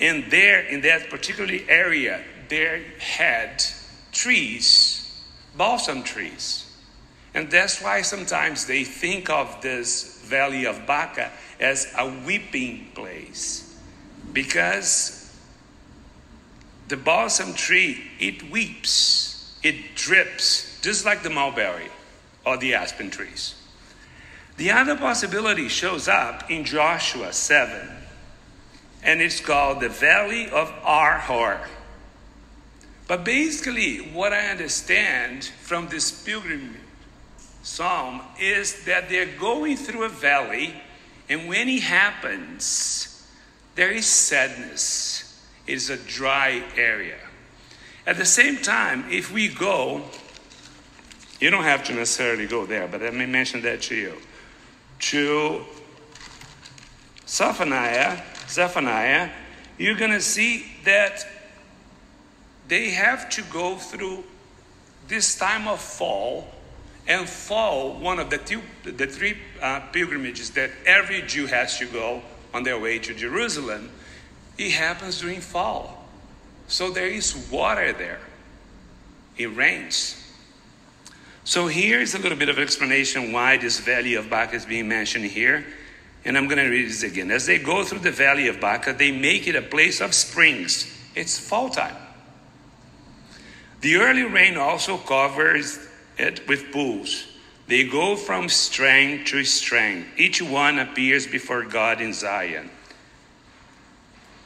And 0.00 0.30
there, 0.30 0.62
in 0.62 0.80
that 0.80 1.10
particular 1.10 1.58
area, 1.68 2.24
there 2.48 2.82
had 2.98 3.62
trees, 4.10 5.22
balsam 5.54 6.02
trees. 6.02 6.64
And 7.34 7.50
that's 7.50 7.82
why 7.82 8.00
sometimes 8.00 8.64
they 8.64 8.84
think 8.84 9.28
of 9.28 9.60
this 9.60 10.22
valley 10.24 10.64
of 10.64 10.86
Baca 10.86 11.30
as 11.60 11.92
a 11.98 12.08
weeping 12.26 12.88
place. 12.94 13.76
Because 14.32 15.30
the 16.88 16.96
balsam 16.96 17.52
tree, 17.52 18.02
it 18.18 18.50
weeps, 18.50 19.60
it 19.62 19.94
drips, 19.94 20.80
just 20.80 21.04
like 21.04 21.22
the 21.22 21.30
mulberry 21.30 21.90
or 22.46 22.56
the 22.56 22.72
aspen 22.72 23.10
trees. 23.10 23.61
The 24.56 24.70
other 24.70 24.96
possibility 24.96 25.68
shows 25.68 26.08
up 26.08 26.50
in 26.50 26.64
Joshua 26.64 27.32
7, 27.32 27.88
and 29.02 29.20
it's 29.20 29.40
called 29.40 29.80
the 29.80 29.88
Valley 29.88 30.48
of 30.50 30.68
Achor. 30.84 31.60
But 33.08 33.24
basically, 33.24 33.98
what 33.98 34.32
I 34.32 34.48
understand 34.48 35.44
from 35.44 35.88
this 35.88 36.22
pilgrimage 36.24 36.80
psalm 37.62 38.20
is 38.40 38.84
that 38.84 39.08
they're 39.08 39.26
going 39.38 39.76
through 39.76 40.04
a 40.04 40.08
valley, 40.08 40.74
and 41.28 41.48
when 41.48 41.68
it 41.68 41.82
happens, 41.82 43.26
there 43.74 43.90
is 43.90 44.06
sadness. 44.06 45.40
It 45.66 45.74
is 45.74 45.90
a 45.90 45.96
dry 45.96 46.62
area. 46.76 47.18
At 48.06 48.18
the 48.18 48.24
same 48.24 48.58
time, 48.58 49.04
if 49.10 49.32
we 49.32 49.48
go, 49.48 50.02
you 51.40 51.50
don't 51.50 51.64
have 51.64 51.84
to 51.84 51.94
necessarily 51.94 52.46
go 52.46 52.66
there, 52.66 52.88
but 52.88 53.00
let 53.00 53.14
me 53.14 53.26
mention 53.26 53.62
that 53.62 53.82
to 53.82 53.94
you. 53.94 54.16
To 55.02 55.64
Zephaniah, 57.26 58.22
Zephaniah, 58.48 59.30
you're 59.78 59.96
going 59.96 60.12
to 60.12 60.20
see 60.20 60.66
that 60.84 61.26
they 62.68 62.90
have 62.90 63.28
to 63.30 63.42
go 63.42 63.76
through 63.76 64.24
this 65.08 65.36
time 65.36 65.68
of 65.68 65.80
fall 65.80 66.48
and 67.08 67.28
fall, 67.28 67.98
one 67.98 68.18
of 68.18 68.30
the, 68.30 68.38
two, 68.38 68.62
the 68.84 69.06
three 69.06 69.36
uh, 69.60 69.80
pilgrimages 69.92 70.50
that 70.50 70.70
every 70.86 71.22
Jew 71.22 71.46
has 71.46 71.78
to 71.78 71.86
go 71.86 72.22
on 72.54 72.62
their 72.62 72.78
way 72.78 72.98
to 73.00 73.14
Jerusalem, 73.14 73.90
it 74.56 74.70
happens 74.70 75.20
during 75.20 75.40
fall. 75.40 76.08
So 76.68 76.90
there 76.90 77.08
is 77.08 77.48
water 77.50 77.92
there. 77.92 78.20
It 79.36 79.46
rains. 79.56 80.21
So 81.44 81.66
here's 81.66 82.14
a 82.14 82.18
little 82.18 82.38
bit 82.38 82.48
of 82.48 82.58
explanation 82.58 83.32
why 83.32 83.56
this 83.56 83.80
valley 83.80 84.14
of 84.14 84.30
Baca 84.30 84.54
is 84.54 84.64
being 84.64 84.88
mentioned 84.88 85.24
here. 85.24 85.66
And 86.24 86.38
I'm 86.38 86.46
going 86.46 86.58
to 86.58 86.68
read 86.68 86.88
this 86.88 87.02
again. 87.02 87.32
As 87.32 87.46
they 87.46 87.58
go 87.58 87.82
through 87.82 87.98
the 87.98 88.12
valley 88.12 88.46
of 88.46 88.60
Baca, 88.60 88.92
they 88.92 89.10
make 89.10 89.48
it 89.48 89.56
a 89.56 89.62
place 89.62 90.00
of 90.00 90.14
springs. 90.14 90.86
It's 91.16 91.38
fall 91.38 91.68
time. 91.68 91.96
The 93.80 93.96
early 93.96 94.22
rain 94.22 94.56
also 94.56 94.96
covers 94.96 95.80
it 96.16 96.46
with 96.46 96.70
pools. 96.70 97.26
They 97.66 97.84
go 97.84 98.14
from 98.14 98.48
strength 98.48 99.30
to 99.30 99.42
strength. 99.42 100.08
Each 100.16 100.40
one 100.40 100.78
appears 100.78 101.26
before 101.26 101.64
God 101.64 102.00
in 102.00 102.12
Zion. 102.12 102.70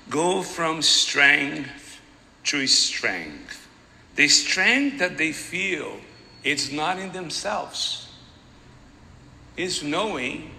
Go 0.08 0.42
from 0.42 0.80
strength 0.80 2.00
to 2.44 2.66
strength. 2.66 3.68
The 4.14 4.28
strength 4.28 4.98
that 5.00 5.18
they 5.18 5.32
feel 5.32 5.98
it's 6.46 6.70
not 6.70 6.96
in 7.00 7.10
themselves. 7.10 8.08
It's 9.56 9.82
knowing 9.82 10.52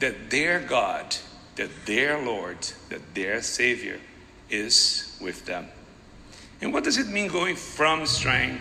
that 0.00 0.30
their 0.30 0.58
God, 0.58 1.16
that 1.54 1.70
their 1.86 2.20
Lord, 2.20 2.58
that 2.88 3.14
their 3.14 3.40
Savior 3.40 4.00
is 4.50 5.16
with 5.20 5.46
them. 5.46 5.68
And 6.60 6.72
what 6.72 6.82
does 6.82 6.98
it 6.98 7.06
mean 7.06 7.28
going 7.28 7.54
from 7.54 8.04
strength 8.04 8.60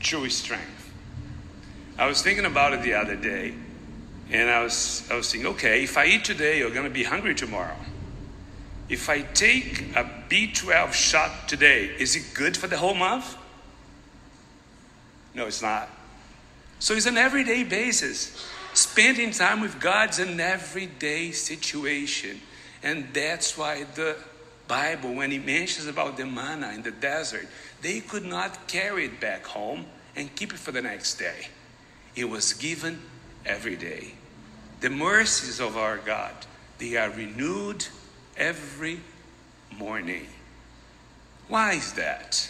to 0.00 0.28
strength? 0.28 0.92
I 1.96 2.06
was 2.06 2.20
thinking 2.20 2.44
about 2.44 2.74
it 2.74 2.82
the 2.82 2.92
other 2.92 3.16
day, 3.16 3.54
and 4.30 4.50
I 4.50 4.62
was, 4.62 5.08
I 5.10 5.16
was 5.16 5.32
thinking, 5.32 5.50
okay, 5.52 5.82
if 5.82 5.96
I 5.96 6.04
eat 6.04 6.26
today, 6.26 6.58
you're 6.58 6.70
going 6.70 6.84
to 6.84 6.90
be 6.90 7.04
hungry 7.04 7.34
tomorrow. 7.34 7.76
If 8.90 9.08
I 9.08 9.22
take 9.22 9.96
a 9.96 10.04
B12 10.28 10.92
shot 10.92 11.48
today, 11.48 11.86
is 11.98 12.16
it 12.16 12.34
good 12.34 12.54
for 12.54 12.66
the 12.66 12.76
whole 12.76 12.94
month? 12.94 13.34
No, 15.34 15.46
it's 15.46 15.62
not. 15.62 15.88
So 16.78 16.94
it's 16.94 17.06
an 17.06 17.16
everyday 17.16 17.64
basis. 17.64 18.46
Spending 18.72 19.32
time 19.32 19.60
with 19.60 19.80
God's 19.80 20.18
an 20.18 20.38
everyday 20.38 21.32
situation. 21.32 22.40
And 22.82 23.08
that's 23.12 23.58
why 23.58 23.84
the 23.94 24.16
Bible, 24.68 25.14
when 25.14 25.32
it 25.32 25.44
mentions 25.44 25.86
about 25.86 26.16
the 26.16 26.26
manna 26.26 26.72
in 26.72 26.82
the 26.82 26.90
desert, 26.90 27.48
they 27.80 28.00
could 28.00 28.24
not 28.24 28.68
carry 28.68 29.06
it 29.06 29.20
back 29.20 29.46
home 29.46 29.86
and 30.14 30.34
keep 30.36 30.52
it 30.52 30.58
for 30.58 30.72
the 30.72 30.82
next 30.82 31.16
day. 31.16 31.48
It 32.14 32.28
was 32.28 32.52
given 32.52 33.00
every 33.44 33.76
day. 33.76 34.12
The 34.80 34.90
mercies 34.90 35.58
of 35.60 35.76
our 35.76 35.98
God, 35.98 36.34
they 36.78 36.96
are 36.96 37.10
renewed 37.10 37.86
every 38.36 39.00
morning. 39.76 40.26
Why 41.48 41.72
is 41.72 41.92
that? 41.94 42.48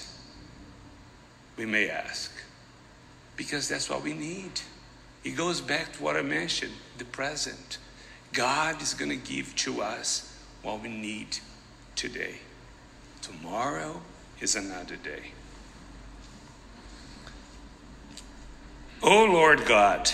We 1.57 1.65
may 1.65 1.89
ask 1.89 2.38
because 3.39 3.69
that's 3.69 3.89
what 3.89 4.03
we 4.03 4.13
need. 4.13 4.51
It 5.25 5.31
goes 5.31 5.63
back 5.63 5.95
to 5.95 6.03
what 6.03 6.17
I 6.17 6.23
mentioned 6.23 6.73
the 6.99 7.05
present. 7.07 7.79
God 8.35 8.83
is 8.83 8.93
going 8.93 9.11
to 9.11 9.17
give 9.17 9.55
to 9.57 9.81
us 9.81 10.37
what 10.63 10.83
we 10.83 10.89
need 10.89 11.39
today. 11.97 12.35
Tomorrow 13.23 14.03
is 14.41 14.57
another 14.57 14.97
day. 14.97 15.33
O 19.03 19.25
Lord 19.25 19.65
God 19.65 20.11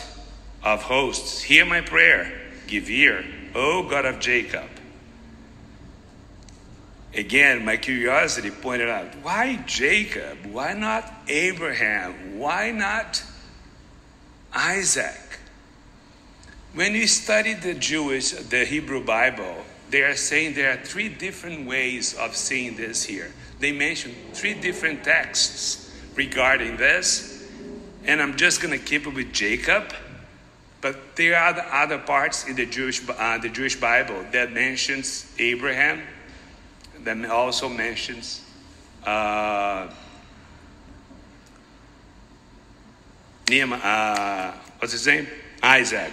of 0.63 0.83
hosts, 0.83 1.43
hear 1.43 1.65
my 1.65 1.81
prayer. 1.81 2.41
Give 2.67 2.89
ear, 2.91 3.25
O 3.55 3.89
God 3.89 4.05
of 4.05 4.21
Jacob. 4.21 4.69
Again, 7.15 7.65
my 7.65 7.77
curiosity 7.77 8.51
pointed 8.51 8.89
out 8.89 9.15
why 9.23 9.57
Jacob? 9.67 10.39
Why 10.47 10.73
not 10.73 11.13
Abraham? 11.29 12.39
Why 12.39 12.73
not 12.73 13.23
Isaac? 14.53 15.39
When 16.75 16.95
you 16.95 17.07
study 17.07 17.55
the 17.55 17.75
Jewish, 17.75 18.33
the 18.33 18.65
Hebrew 18.65 19.05
Bible, 19.05 19.65
they 19.91 20.03
are 20.03 20.17
saying 20.17 20.55
there 20.55 20.73
are 20.73 20.85
three 20.85 21.09
different 21.09 21.69
ways 21.69 22.15
of 22.15 22.35
seeing 22.35 22.77
this 22.77 23.05
here. 23.05 23.33
They 23.61 23.71
mention 23.71 24.13
three 24.33 24.55
different 24.55 25.05
texts 25.05 25.97
regarding 26.17 26.77
this, 26.77 27.49
and 28.05 28.21
I'm 28.21 28.37
just 28.37 28.61
going 28.61 28.77
to 28.77 28.85
keep 28.85 29.07
it 29.07 29.15
with 29.15 29.33
Jacob. 29.33 29.95
But 30.81 31.15
there 31.15 31.39
are 31.39 31.83
other 31.85 31.99
parts 31.99 32.49
in 32.49 32.57
the 32.57 32.67
Jewish, 32.67 33.09
uh, 33.09 33.39
the 33.39 33.49
Jewish 33.49 33.79
Bible 33.79 34.27
that 34.33 34.53
mentions 34.53 35.33
Abraham, 35.39 36.03
that 37.05 37.31
also 37.31 37.69
mentions 37.69 38.43
uh, 39.05 39.89
Nehemiah, 43.49 43.81
uh, 43.81 44.53
what's 44.79 44.93
his 44.93 45.07
name? 45.07 45.27
Isaac. 45.63 46.13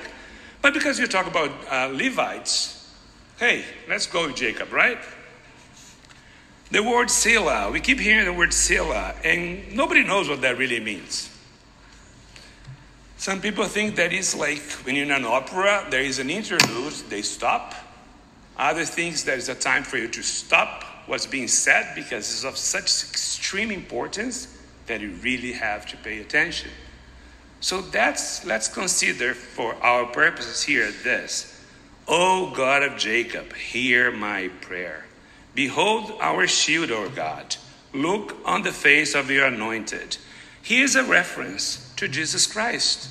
But 0.62 0.74
because 0.74 1.00
you 1.00 1.08
talk 1.08 1.28
about 1.28 1.52
uh, 1.70 1.90
Levites, 1.94 2.94
hey, 3.40 3.64
let's 3.88 4.06
go 4.06 4.28
with 4.28 4.36
Jacob, 4.36 4.72
right? 4.72 5.00
The 6.72 6.84
word 6.84 7.10
Selah, 7.10 7.72
we 7.72 7.80
keep 7.80 8.00
hearing 8.00 8.26
the 8.26 8.34
word 8.34 8.54
Selah, 8.54 9.16
and 9.24 9.76
nobody 9.76 10.04
knows 10.04 10.30
what 10.30 10.42
that 10.42 10.58
really 10.58 10.80
means. 10.80 11.30
Some 13.18 13.42
people 13.42 13.66
think 13.66 13.96
that 13.96 14.14
it's 14.14 14.36
like 14.36 14.62
when 14.86 14.96
you're 14.96 15.06
in 15.06 15.12
an 15.12 15.26
opera, 15.26 15.86
there 15.90 16.02
is 16.02 16.20
an 16.20 16.30
interlude, 16.30 16.94
they 17.10 17.22
stop, 17.22 17.76
other 18.62 18.86
things, 18.86 19.24
there 19.24 19.38
is 19.38 19.50
a 19.50 19.56
time 19.56 19.84
for 19.84 19.98
you 19.98 20.08
to 20.08 20.22
stop 20.22 20.84
what's 21.08 21.26
being 21.26 21.48
said 21.48 21.96
because 21.96 22.32
it's 22.32 22.44
of 22.44 22.58
such 22.58 22.86
extreme 23.10 23.72
importance 23.72 24.58
that 24.86 25.02
you 25.02 25.12
really 25.24 25.54
have 25.54 25.86
to 25.88 25.98
pay 25.98 26.20
attention. 26.20 26.70
So 27.60 27.82
that's 27.82 28.46
let's 28.46 28.68
consider 28.68 29.34
for 29.34 29.76
our 29.84 30.06
purposes 30.06 30.64
here 30.64 30.92
this. 31.04 31.60
O 32.08 32.52
God 32.56 32.84
of 32.84 32.98
Jacob, 32.98 33.54
hear 33.54 34.12
my 34.12 34.50
prayer. 34.62 35.06
Behold 35.54 36.14
our 36.20 36.48
shield, 36.48 36.92
O 36.92 37.10
God. 37.10 37.56
Look 37.94 38.38
on 38.46 38.64
the 38.64 38.72
face 38.72 39.16
of 39.16 39.30
your 39.30 39.48
anointed. 39.48 40.18
Here's 40.62 40.96
a 40.96 41.04
reference 41.04 41.94
to 41.98 42.08
Jesus 42.08 42.48
Christ. 42.48 43.10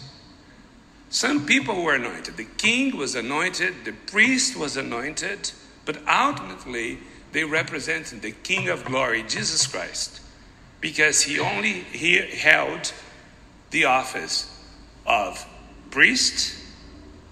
Some 1.11 1.45
people 1.45 1.83
were 1.83 1.97
anointed. 1.97 2.37
The 2.37 2.45
king 2.45 2.97
was 2.97 3.17
anointed, 3.17 3.85
the 3.85 3.93
priest 3.93 4.57
was 4.57 4.77
anointed, 4.77 5.51
but 5.85 5.99
ultimately 6.09 6.99
they 7.33 7.43
represented 7.45 8.23
the 8.23 8.31
King 8.31 8.69
of 8.69 8.85
glory, 8.85 9.25
Jesus 9.25 9.67
Christ, 9.67 10.21
because 10.81 11.23
he 11.23 11.39
only 11.39 11.73
he 11.73 12.17
held 12.19 12.93
the 13.71 13.85
office 13.85 14.57
of 15.05 15.45
priest 15.91 16.57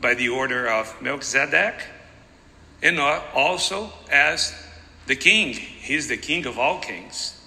by 0.00 0.14
the 0.14 0.28
order 0.28 0.68
of 0.68 1.00
Melchizedek, 1.00 1.82
and 2.82 2.98
also 2.98 3.92
as 4.10 4.54
the 5.06 5.16
king. 5.16 5.52
He's 5.52 6.08
the 6.08 6.16
king 6.16 6.46
of 6.46 6.58
all 6.58 6.80
kings. 6.80 7.38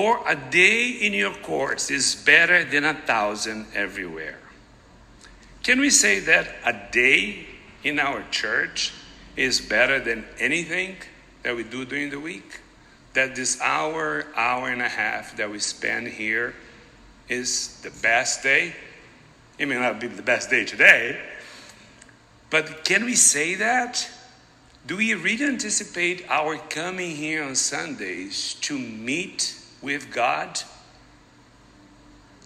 For 0.00 0.26
a 0.26 0.34
day 0.34 0.88
in 0.88 1.12
your 1.12 1.34
courts 1.34 1.90
is 1.90 2.14
better 2.14 2.64
than 2.64 2.86
a 2.86 2.94
thousand 2.94 3.66
everywhere. 3.74 4.38
Can 5.62 5.78
we 5.78 5.90
say 5.90 6.20
that 6.20 6.48
a 6.64 6.72
day 6.90 7.44
in 7.84 7.98
our 7.98 8.24
church 8.30 8.94
is 9.36 9.60
better 9.60 10.00
than 10.00 10.24
anything 10.38 10.96
that 11.42 11.54
we 11.54 11.64
do 11.64 11.84
during 11.84 12.08
the 12.08 12.18
week? 12.18 12.62
That 13.12 13.36
this 13.36 13.60
hour, 13.60 14.24
hour 14.34 14.70
and 14.70 14.80
a 14.80 14.88
half 14.88 15.36
that 15.36 15.50
we 15.50 15.58
spend 15.58 16.08
here 16.08 16.54
is 17.28 17.78
the 17.82 17.90
best 18.00 18.42
day? 18.42 18.74
It 19.58 19.68
may 19.68 19.78
not 19.78 20.00
be 20.00 20.06
the 20.06 20.22
best 20.22 20.48
day 20.48 20.64
today, 20.64 21.20
but 22.48 22.86
can 22.86 23.04
we 23.04 23.16
say 23.16 23.56
that? 23.56 24.08
Do 24.86 24.96
we 24.96 25.12
really 25.12 25.44
anticipate 25.44 26.24
our 26.30 26.56
coming 26.56 27.14
here 27.14 27.44
on 27.44 27.54
Sundays 27.54 28.54
to 28.62 28.78
meet 28.78 29.59
with 29.82 30.12
God? 30.12 30.60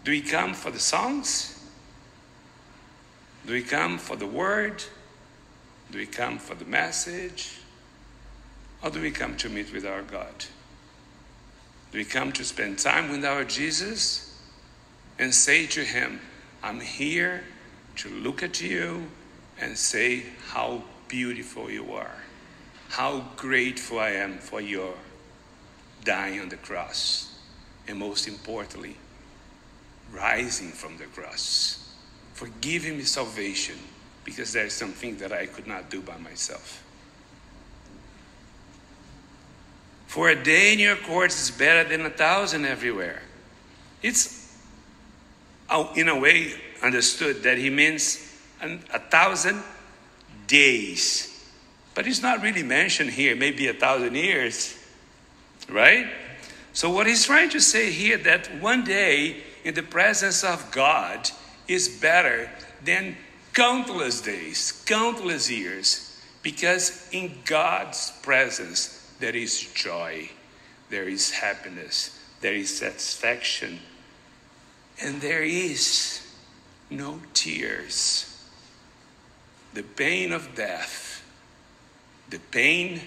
Do 0.04 0.10
we 0.10 0.20
come 0.20 0.54
for 0.54 0.70
the 0.70 0.78
songs? 0.78 1.50
Do 3.46 3.52
we 3.52 3.62
come 3.62 3.98
for 3.98 4.16
the 4.16 4.26
word? 4.26 4.82
Do 5.90 5.98
we 5.98 6.06
come 6.06 6.38
for 6.38 6.54
the 6.54 6.64
message? 6.64 7.58
Or 8.82 8.90
do 8.90 9.00
we 9.00 9.10
come 9.10 9.36
to 9.38 9.48
meet 9.48 9.72
with 9.72 9.86
our 9.86 10.02
God? 10.02 10.44
Do 11.92 11.98
we 11.98 12.04
come 12.04 12.32
to 12.32 12.44
spend 12.44 12.78
time 12.78 13.10
with 13.10 13.24
our 13.24 13.44
Jesus 13.44 14.38
and 15.18 15.32
say 15.32 15.66
to 15.68 15.80
Him, 15.84 16.20
I'm 16.62 16.80
here 16.80 17.44
to 17.96 18.08
look 18.08 18.42
at 18.42 18.60
you 18.60 19.06
and 19.60 19.78
say 19.78 20.24
how 20.48 20.82
beautiful 21.08 21.70
you 21.70 21.92
are, 21.92 22.16
how 22.88 23.24
grateful 23.36 24.00
I 24.00 24.10
am 24.10 24.38
for 24.38 24.60
your 24.60 24.94
dying 26.04 26.40
on 26.40 26.48
the 26.48 26.56
cross, 26.56 27.38
and 27.88 27.98
most 27.98 28.28
importantly, 28.28 28.96
rising 30.12 30.70
from 30.70 30.96
the 30.98 31.04
cross, 31.04 31.94
for 32.34 32.48
giving 32.60 32.96
me 32.98 33.04
salvation 33.04 33.76
because 34.24 34.52
there's 34.52 34.72
something 34.72 35.16
that 35.18 35.32
I 35.32 35.46
could 35.46 35.66
not 35.66 35.90
do 35.90 36.00
by 36.00 36.16
myself. 36.18 36.82
For 40.06 40.30
a 40.30 40.40
day 40.40 40.72
in 40.72 40.78
your 40.78 40.96
courts 40.96 41.42
is 41.42 41.50
better 41.50 41.88
than 41.88 42.06
a 42.06 42.10
thousand 42.10 42.64
everywhere. 42.64 43.22
It's, 44.02 44.56
oh, 45.68 45.92
in 45.96 46.08
a 46.08 46.18
way, 46.18 46.54
understood 46.82 47.42
that 47.42 47.58
he 47.58 47.68
means 47.68 48.32
a 48.62 48.98
thousand 48.98 49.62
days. 50.46 51.50
But 51.94 52.06
it's 52.06 52.22
not 52.22 52.42
really 52.42 52.62
mentioned 52.62 53.10
here, 53.10 53.34
maybe 53.34 53.66
a 53.68 53.74
thousand 53.74 54.14
years, 54.14 54.78
right? 55.68 56.06
So, 56.72 56.90
what 56.90 57.06
he's 57.06 57.24
trying 57.24 57.50
to 57.50 57.60
say 57.60 57.90
here 57.90 58.18
that 58.18 58.48
one 58.60 58.84
day 58.84 59.42
in 59.64 59.74
the 59.74 59.82
presence 59.82 60.42
of 60.42 60.70
God 60.70 61.30
is 61.68 61.88
better 61.88 62.50
than 62.82 63.16
countless 63.52 64.20
days, 64.20 64.82
countless 64.86 65.50
years, 65.50 66.20
because 66.42 67.08
in 67.12 67.32
God's 67.44 68.12
presence 68.22 69.12
there 69.20 69.34
is 69.34 69.72
joy, 69.72 70.28
there 70.90 71.08
is 71.08 71.30
happiness, 71.30 72.18
there 72.40 72.54
is 72.54 72.76
satisfaction, 72.76 73.78
and 75.00 75.20
there 75.20 75.42
is 75.42 76.20
no 76.90 77.20
tears. 77.32 78.30
The 79.72 79.82
pain 79.82 80.32
of 80.32 80.54
death, 80.54 81.24
the 82.30 82.38
pain 82.38 83.00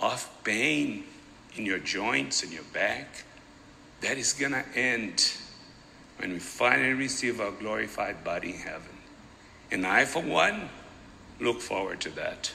of 0.00 0.28
pain 0.42 1.04
in 1.56 1.66
your 1.66 1.78
joints 1.78 2.42
and 2.42 2.52
your 2.52 2.64
back, 2.72 3.24
that 4.00 4.18
is 4.18 4.32
going 4.32 4.52
to 4.52 4.64
end 4.74 5.32
when 6.18 6.32
we 6.32 6.38
finally 6.38 6.92
receive 6.92 7.40
our 7.40 7.50
glorified 7.52 8.24
body 8.24 8.50
in 8.50 8.58
heaven. 8.58 8.96
And 9.70 9.86
I, 9.86 10.04
for 10.04 10.22
one, 10.22 10.68
look 11.40 11.60
forward 11.60 12.00
to 12.02 12.10
that. 12.10 12.52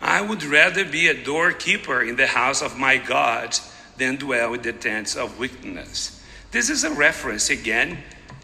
I 0.00 0.20
would 0.20 0.44
rather 0.44 0.84
be 0.84 1.08
a 1.08 1.24
doorkeeper 1.24 2.02
in 2.02 2.16
the 2.16 2.26
house 2.26 2.62
of 2.62 2.78
my 2.78 2.98
God 2.98 3.58
than 3.96 4.16
dwell 4.16 4.54
in 4.54 4.62
the 4.62 4.72
tents 4.72 5.16
of 5.16 5.38
wickedness. 5.38 6.22
This 6.50 6.70
is 6.70 6.84
a 6.84 6.90
reference 6.90 7.50
again 7.50 7.98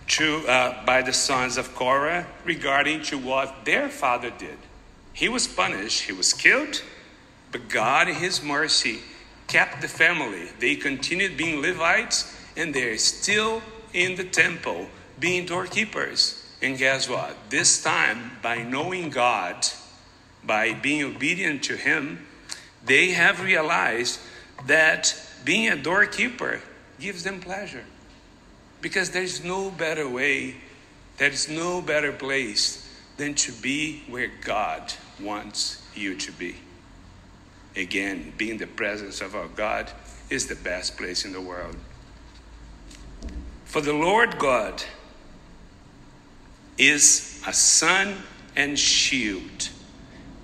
to 0.09 0.47
uh, 0.49 0.85
by 0.85 1.03
the 1.03 1.13
sons 1.13 1.57
of 1.57 1.75
Korah 1.75 2.27
regarding 2.45 3.03
to 3.05 3.19
what 3.19 3.65
their 3.65 3.89
father 3.89 4.31
did. 4.31 4.59
He 5.13 5.29
was 5.29 5.47
punished, 5.47 6.03
he 6.03 6.13
was 6.13 6.33
killed, 6.33 6.83
but 7.53 7.69
God 7.69 8.09
in 8.09 8.15
his 8.17 8.43
mercy 8.43 9.01
kept 9.47 9.83
the 9.83 9.89
family. 9.89 10.49
They 10.59 10.75
continued 10.75 11.37
being 11.37 11.61
Levites 11.61 12.35
and 12.57 12.75
they're 12.75 12.99
still 12.99 13.63
in 13.93 14.17
the 14.17 14.25
temple 14.25 14.89
being 15.19 15.47
doorkeepers. 15.47 16.39
And 16.61 16.79
guess 16.79 17.09
what? 17.09 17.37
This 17.51 17.83
time, 17.83 18.33
by 18.43 18.63
knowing 18.63 19.11
God, 19.11 19.67
by 20.45 20.75
being 20.75 21.03
obedient 21.03 21.65
to 21.65 21.77
Him, 21.77 22.27
they 22.85 23.11
have 23.11 23.43
realized 23.43 24.21
that 24.67 25.15
being 25.45 25.69
a 25.69 25.77
doorkeeper 25.77 26.61
gives 27.01 27.25
them 27.25 27.41
pleasure. 27.41 27.85
Because 28.81 29.11
there's 29.11 29.45
no 29.45 29.71
better 29.71 30.09
way, 30.09 30.57
there's 31.19 31.49
no 31.49 31.81
better 31.81 32.13
place 32.13 32.89
than 33.17 33.35
to 33.35 33.53
be 33.53 34.03
where 34.09 34.31
God 34.45 34.93
wants 35.21 35.83
you 35.95 36.17
to 36.17 36.33
be. 36.33 36.57
Again, 37.77 38.33
being 38.37 38.59
the 38.59 38.67
presence 38.67 39.21
of 39.21 39.35
our 39.35 39.49
God 39.49 39.91
is 40.29 40.47
the 40.47 40.57
best 40.57 40.97
place 40.97 41.25
in 41.25 41.33
the 41.33 41.41
world. 41.41 41.77
For 43.65 43.81
the 43.81 43.95
Lord 43.95 44.39
God 44.39 44.83
is 46.77 47.43
a 47.47 47.53
sun 47.53 48.17
and 48.55 48.79
shield. 48.79 49.71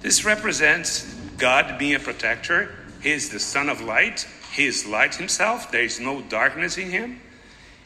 This 0.01 0.25
represents 0.25 1.15
God 1.37 1.79
being 1.79 1.95
a 1.95 1.99
protector. 1.99 2.75
He 3.03 3.13
is 3.13 3.29
the 3.29 3.41
Son 3.41 3.69
of 3.69 3.81
light. 3.81 4.27
He 4.53 4.67
is 4.67 4.87
light 4.87 5.17
himself. 5.17 5.71
There 5.71 5.83
is 5.83 6.01
no 6.01 6.23
darkness 6.23 6.79
in 6.79 6.91
him. 6.91 7.21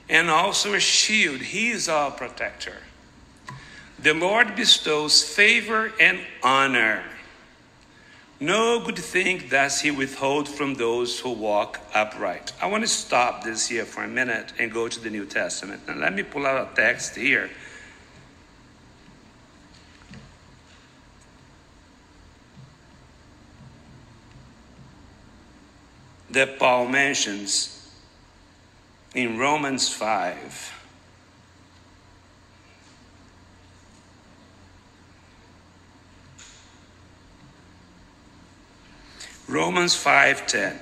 And 0.08 0.30
also 0.30 0.74
a 0.74 0.80
shield. 0.80 1.40
He 1.40 1.70
is 1.70 1.88
our 1.88 2.10
protector. 2.10 2.76
The 3.98 4.14
Lord 4.14 4.56
bestows 4.56 5.22
favor 5.22 5.92
and 6.00 6.20
honor. 6.42 7.04
No 8.42 8.80
good 8.80 8.98
thing 8.98 9.44
does 9.48 9.82
he 9.82 9.92
withhold 9.92 10.48
from 10.48 10.74
those 10.74 11.20
who 11.20 11.30
walk 11.30 11.78
upright. 11.94 12.52
I 12.60 12.66
want 12.66 12.82
to 12.82 12.88
stop 12.88 13.44
this 13.44 13.68
here 13.68 13.84
for 13.84 14.02
a 14.02 14.08
minute 14.08 14.52
and 14.58 14.72
go 14.72 14.88
to 14.88 14.98
the 14.98 15.10
New 15.10 15.26
Testament. 15.26 15.82
And 15.86 16.00
let 16.00 16.12
me 16.12 16.24
pull 16.24 16.44
out 16.44 16.72
a 16.72 16.74
text 16.74 17.14
here 17.14 17.50
that 26.30 26.58
Paul 26.58 26.88
mentions 26.88 27.94
in 29.14 29.38
Romans 29.38 29.88
5. 29.88 30.81
Romans 39.52 39.94
5:10 39.94 40.78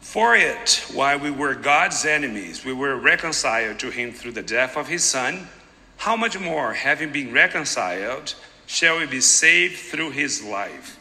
For 0.00 0.36
it 0.36 0.84
while 0.92 1.18
we 1.18 1.32
were 1.32 1.56
God's 1.56 2.04
enemies 2.04 2.64
we 2.64 2.72
were 2.72 2.94
reconciled 2.94 3.80
to 3.80 3.90
him 3.90 4.12
through 4.12 4.30
the 4.30 4.42
death 4.42 4.76
of 4.76 4.86
his 4.86 5.02
son. 5.02 5.48
How 5.96 6.14
much 6.14 6.38
more 6.38 6.72
having 6.72 7.10
been 7.10 7.32
reconciled 7.32 8.34
shall 8.66 9.00
we 9.00 9.06
be 9.06 9.20
saved 9.20 9.76
through 9.76 10.12
his 10.12 10.44
life? 10.44 11.00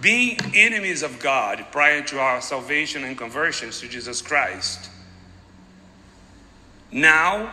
Being 0.00 0.38
enemies 0.54 1.02
of 1.02 1.20
God 1.20 1.66
prior 1.70 2.00
to 2.04 2.18
our 2.18 2.40
salvation 2.40 3.04
and 3.04 3.18
conversions 3.18 3.78
to 3.80 3.88
Jesus 3.88 4.22
Christ, 4.22 4.88
now 6.90 7.52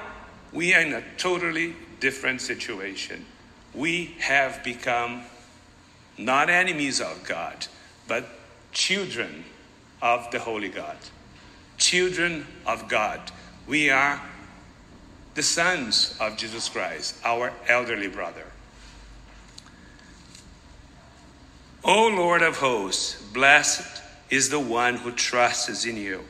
we 0.54 0.74
are 0.74 0.82
in 0.82 0.94
a 0.94 1.04
totally 1.18 1.76
different 2.00 2.40
situation. 2.40 3.26
We 3.74 4.16
have 4.20 4.64
become 4.64 5.24
not 6.18 6.50
enemies 6.50 7.02
of 7.02 7.24
God, 7.24 7.68
but 8.08 8.26
children 8.72 9.46
of 10.02 10.30
the 10.32 10.40
Holy 10.40 10.70
God. 10.70 10.98
Children 11.78 12.46
of 12.66 12.88
God. 12.88 13.32
We 13.68 13.90
are 13.90 14.22
the 15.36 15.44
sons 15.44 16.16
of 16.20 16.38
Jesus 16.38 16.70
Christ, 16.70 17.16
our 17.24 17.52
elderly 17.68 18.08
brother. 18.08 18.46
O 21.84 22.08
Lord 22.08 22.42
of 22.42 22.58
hosts, 22.58 23.22
blessed 23.34 24.02
is 24.30 24.50
the 24.50 24.60
one 24.60 24.96
who 24.96 25.12
trusts 25.12 25.86
in 25.86 25.98
you. 25.98 26.24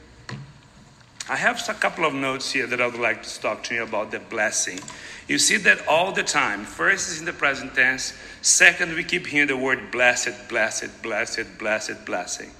I 1.30 1.38
have 1.38 1.64
a 1.70 1.74
couple 1.74 2.06
of 2.06 2.14
notes 2.14 2.52
here 2.52 2.68
that 2.68 2.82
I 2.82 2.88
would 2.88 3.00
like 3.00 3.24
to 3.24 3.42
talk 3.42 3.64
to 3.64 3.76
you 3.76 3.84
about 3.84 4.12
the 4.12 4.20
blessing. 4.20 4.80
You 5.28 5.38
see 5.38 5.56
that 5.58 5.88
all 5.88 6.12
the 6.12 6.24
time. 6.24 6.66
First 6.66 7.10
is 7.12 7.20
in 7.20 7.26
the 7.26 7.34
present 7.34 7.76
tense. 7.76 8.14
Second, 8.42 8.94
we 8.94 9.06
keep 9.06 9.28
hearing 9.28 9.48
the 9.48 9.56
word 9.56 9.90
blessed, 9.90 10.50
blessed, 10.50 11.02
blessed, 11.02 11.58
blessed, 11.58 12.06
blessing. 12.06 12.52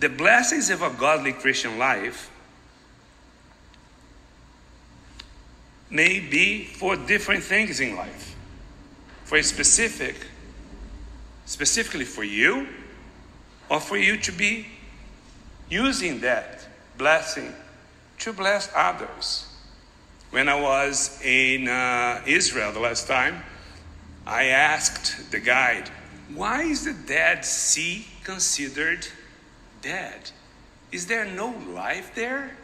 The 0.00 0.08
blessings 0.08 0.70
of 0.70 0.82
a 0.82 0.90
godly 0.90 1.32
Christian 1.32 1.78
life 1.78 2.30
may 5.88 6.18
be 6.18 6.64
for 6.64 6.96
different 6.96 7.44
things 7.44 7.78
in 7.78 7.94
life. 7.94 8.34
For 9.24 9.38
a 9.38 9.42
specific 9.42 10.16
specifically 11.50 12.04
for 12.04 12.22
you 12.22 12.68
or 13.68 13.80
for 13.80 13.96
you 13.96 14.16
to 14.16 14.30
be 14.30 14.66
using 15.68 16.20
that 16.20 16.64
blessing 16.96 17.52
to 18.20 18.32
bless 18.32 18.70
others. 18.74 19.46
When 20.30 20.48
I 20.48 20.60
was 20.60 21.20
in 21.24 21.68
uh, 21.68 22.22
Israel 22.26 22.72
the 22.72 22.80
last 22.80 23.08
time, 23.08 23.42
I 24.26 24.46
asked 24.46 25.30
the 25.30 25.40
guide, 25.40 25.90
why 26.34 26.62
is 26.62 26.84
the 26.84 26.92
Dead 26.92 27.44
Sea 27.44 28.06
considered 28.22 29.06
dead? 29.82 30.30
Is 30.92 31.06
there 31.06 31.24
no 31.24 31.54
life 31.74 32.14
there? 32.14 32.56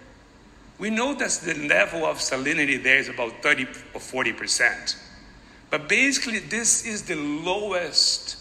We 0.79 0.90
know 0.90 1.14
that 1.14 1.31
the 1.42 1.55
level 1.55 2.05
of 2.05 2.19
salinity 2.19 2.83
there 2.83 2.99
is 2.99 3.09
about 3.09 3.42
30 3.42 3.66
or 3.95 4.01
40 4.01 4.33
percent. 4.35 4.97
But 5.71 5.88
basically, 5.88 6.38
this 6.38 6.87
is 6.87 7.03
the 7.03 7.16
lowest 7.16 8.37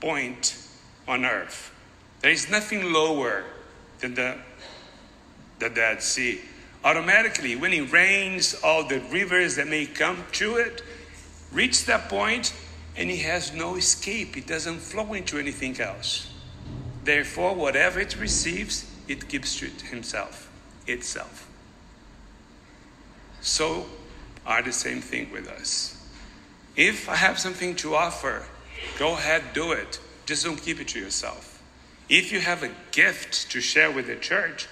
point 0.00 0.56
on 1.08 1.24
earth. 1.24 1.72
There 2.20 2.30
is 2.30 2.50
nothing 2.50 2.92
lower 2.92 3.44
than 4.00 4.14
the, 4.14 4.38
the 5.60 5.70
Dead 5.70 6.02
Sea. 6.02 6.40
Automatically, 6.82 7.56
when 7.56 7.72
it 7.72 7.92
rains, 7.92 8.54
all 8.64 8.88
the 8.88 9.00
rivers 9.12 9.56
that 9.56 9.68
may 9.68 9.86
come 9.86 10.24
to 10.32 10.56
it 10.56 10.82
reach 11.52 11.84
that 11.84 12.08
point 12.08 12.52
and 12.96 13.10
it 13.10 13.20
has 13.20 13.52
no 13.52 13.76
escape. 13.76 14.36
It 14.36 14.46
doesn't 14.46 14.78
flow 14.78 15.12
into 15.12 15.38
anything 15.38 15.80
else. 15.80 16.32
Therefore, 17.04 17.54
whatever 17.54 18.00
it 18.00 18.18
receives, 18.18 18.90
it 19.08 19.28
gives 19.28 19.56
to 19.56 19.66
himself, 19.86 20.50
itself. 20.86 21.48
So 23.40 23.86
are 24.44 24.62
the 24.62 24.72
same 24.72 25.00
thing 25.00 25.30
with 25.32 25.48
us. 25.48 25.96
If 26.76 27.08
I 27.08 27.16
have 27.16 27.38
something 27.38 27.74
to 27.76 27.94
offer, 27.94 28.44
Go 28.98 29.14
ahead, 29.14 29.52
do 29.52 29.72
it. 29.72 30.00
Just 30.26 30.44
don't 30.44 30.60
keep 30.60 30.80
it 30.80 30.88
to 30.88 31.00
yourself. 31.00 31.62
If 32.08 32.32
you 32.32 32.40
have 32.40 32.62
a 32.62 32.70
gift 32.92 33.50
to 33.52 33.60
share 33.60 33.90
with 33.90 34.06
the 34.06 34.16
church, 34.16 34.68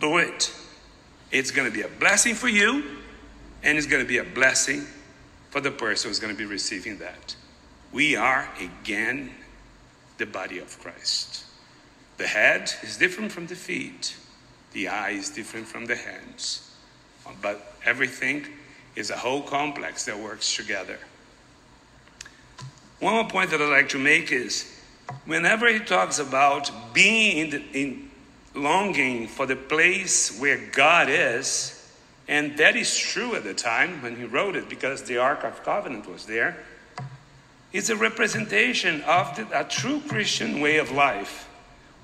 do 0.00 0.18
it. 0.18 0.52
It's 1.30 1.50
going 1.50 1.70
to 1.70 1.74
be 1.74 1.82
a 1.82 1.88
blessing 1.88 2.34
for 2.34 2.48
you, 2.48 2.84
and 3.62 3.76
it's 3.76 3.86
going 3.86 4.02
to 4.02 4.08
be 4.08 4.18
a 4.18 4.24
blessing 4.24 4.86
for 5.50 5.60
the 5.60 5.70
person 5.70 6.10
who's 6.10 6.18
going 6.18 6.32
to 6.32 6.38
be 6.38 6.44
receiving 6.44 6.98
that. 6.98 7.34
We 7.92 8.16
are, 8.16 8.48
again, 8.60 9.32
the 10.18 10.26
body 10.26 10.58
of 10.58 10.78
Christ. 10.80 11.44
The 12.18 12.26
head 12.26 12.72
is 12.82 12.96
different 12.96 13.32
from 13.32 13.46
the 13.46 13.54
feet, 13.54 14.16
the 14.72 14.88
eye 14.88 15.10
is 15.10 15.30
different 15.30 15.66
from 15.66 15.86
the 15.86 15.96
hands. 15.96 16.64
But 17.42 17.74
everything 17.84 18.46
is 18.96 19.10
a 19.10 19.16
whole 19.16 19.42
complex 19.42 20.04
that 20.06 20.18
works 20.18 20.56
together. 20.56 20.98
One 23.00 23.14
more 23.14 23.28
point 23.28 23.50
that 23.50 23.62
I'd 23.62 23.70
like 23.70 23.90
to 23.90 23.98
make 23.98 24.32
is 24.32 24.80
whenever 25.24 25.68
he 25.68 25.78
talks 25.78 26.18
about 26.18 26.70
being 26.92 27.52
in, 27.52 27.64
in 27.72 28.07
longing 28.58 29.28
for 29.28 29.46
the 29.46 29.56
place 29.56 30.38
where 30.38 30.58
God 30.72 31.08
is, 31.08 31.74
and 32.26 32.58
that 32.58 32.76
is 32.76 32.96
true 32.96 33.34
at 33.34 33.44
the 33.44 33.54
time 33.54 34.02
when 34.02 34.16
he 34.16 34.24
wrote 34.24 34.56
it 34.56 34.68
because 34.68 35.02
the 35.04 35.18
Ark 35.18 35.44
of 35.44 35.62
Covenant 35.62 36.10
was 36.10 36.26
there, 36.26 36.58
it's 37.72 37.90
a 37.90 37.96
representation 37.96 39.02
of 39.02 39.36
the, 39.36 39.60
a 39.60 39.64
true 39.64 40.00
Christian 40.08 40.60
way 40.60 40.78
of 40.78 40.90
life, 40.90 41.48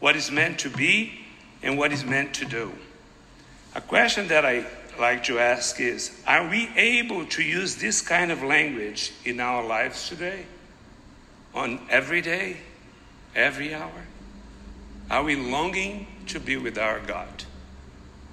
what 0.00 0.16
is 0.16 0.30
meant 0.30 0.58
to 0.60 0.70
be 0.70 1.20
and 1.62 1.78
what 1.78 1.92
is 1.92 2.04
meant 2.04 2.34
to 2.34 2.44
do. 2.44 2.72
A 3.74 3.80
question 3.80 4.28
that 4.28 4.44
I 4.44 4.66
like 4.98 5.24
to 5.24 5.38
ask 5.38 5.80
is 5.80 6.22
Are 6.26 6.48
we 6.48 6.68
able 6.76 7.26
to 7.26 7.42
use 7.42 7.76
this 7.76 8.00
kind 8.00 8.30
of 8.30 8.42
language 8.42 9.12
in 9.24 9.40
our 9.40 9.64
lives 9.64 10.08
today? 10.08 10.46
On 11.54 11.80
every 11.88 12.20
day, 12.20 12.58
every 13.34 13.74
hour? 13.74 13.90
Are 15.10 15.22
we 15.22 15.36
longing 15.36 16.06
to 16.28 16.40
be 16.40 16.56
with 16.56 16.78
our 16.78 17.00
God? 17.00 17.44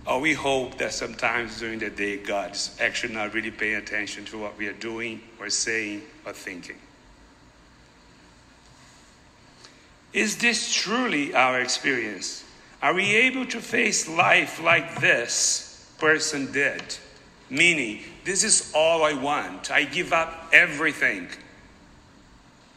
Or 0.05 0.19
we 0.19 0.33
hope 0.33 0.77
that 0.79 0.93
sometimes 0.93 1.59
during 1.59 1.79
the 1.79 1.89
day 1.89 2.17
God's 2.17 2.75
actually 2.79 3.13
not 3.13 3.33
really 3.33 3.51
paying 3.51 3.75
attention 3.75 4.25
to 4.25 4.37
what 4.37 4.57
we 4.57 4.67
are 4.67 4.73
doing 4.73 5.21
or 5.39 5.49
saying 5.49 6.01
or 6.25 6.33
thinking? 6.33 6.77
Is 10.13 10.37
this 10.37 10.73
truly 10.73 11.33
our 11.33 11.61
experience? 11.61 12.43
Are 12.81 12.93
we 12.93 13.15
able 13.15 13.45
to 13.47 13.61
face 13.61 14.09
life 14.09 14.61
like 14.61 14.99
this 14.99 15.93
person 15.99 16.51
did? 16.51 16.83
Meaning, 17.49 18.01
this 18.23 18.43
is 18.43 18.71
all 18.73 19.03
I 19.03 19.13
want. 19.13 19.71
I 19.71 19.83
give 19.83 20.13
up 20.13 20.49
everything. 20.51 21.27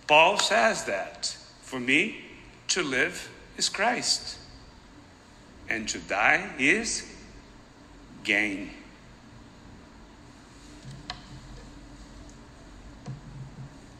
Paul 0.06 0.38
says 0.38 0.84
that. 0.84 1.36
For 1.62 1.80
me, 1.80 2.20
to 2.68 2.82
live 2.82 3.30
is 3.56 3.68
Christ, 3.68 4.38
and 5.68 5.88
to 5.88 5.98
die 5.98 6.50
is 6.58 7.10
gain. 8.24 8.70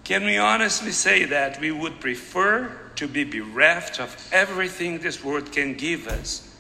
Can 0.05 0.25
we 0.25 0.37
honestly 0.37 0.93
say 0.93 1.25
that 1.25 1.61
we 1.61 1.71
would 1.71 1.99
prefer 1.99 2.71
to 2.97 3.09
be 3.09 3.25
bereft 3.25 3.99
of 3.99 4.15
everything 4.33 4.99
this 4.99 5.25
world 5.25 5.51
can 5.51 5.75
give 5.75 6.07
us 6.07 6.51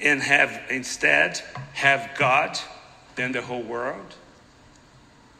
and 0.00 0.22
have 0.22 0.62
instead 0.70 1.38
have 1.74 2.16
God 2.16 2.58
than 3.16 3.32
the 3.32 3.42
whole 3.42 3.62
world? 3.62 4.14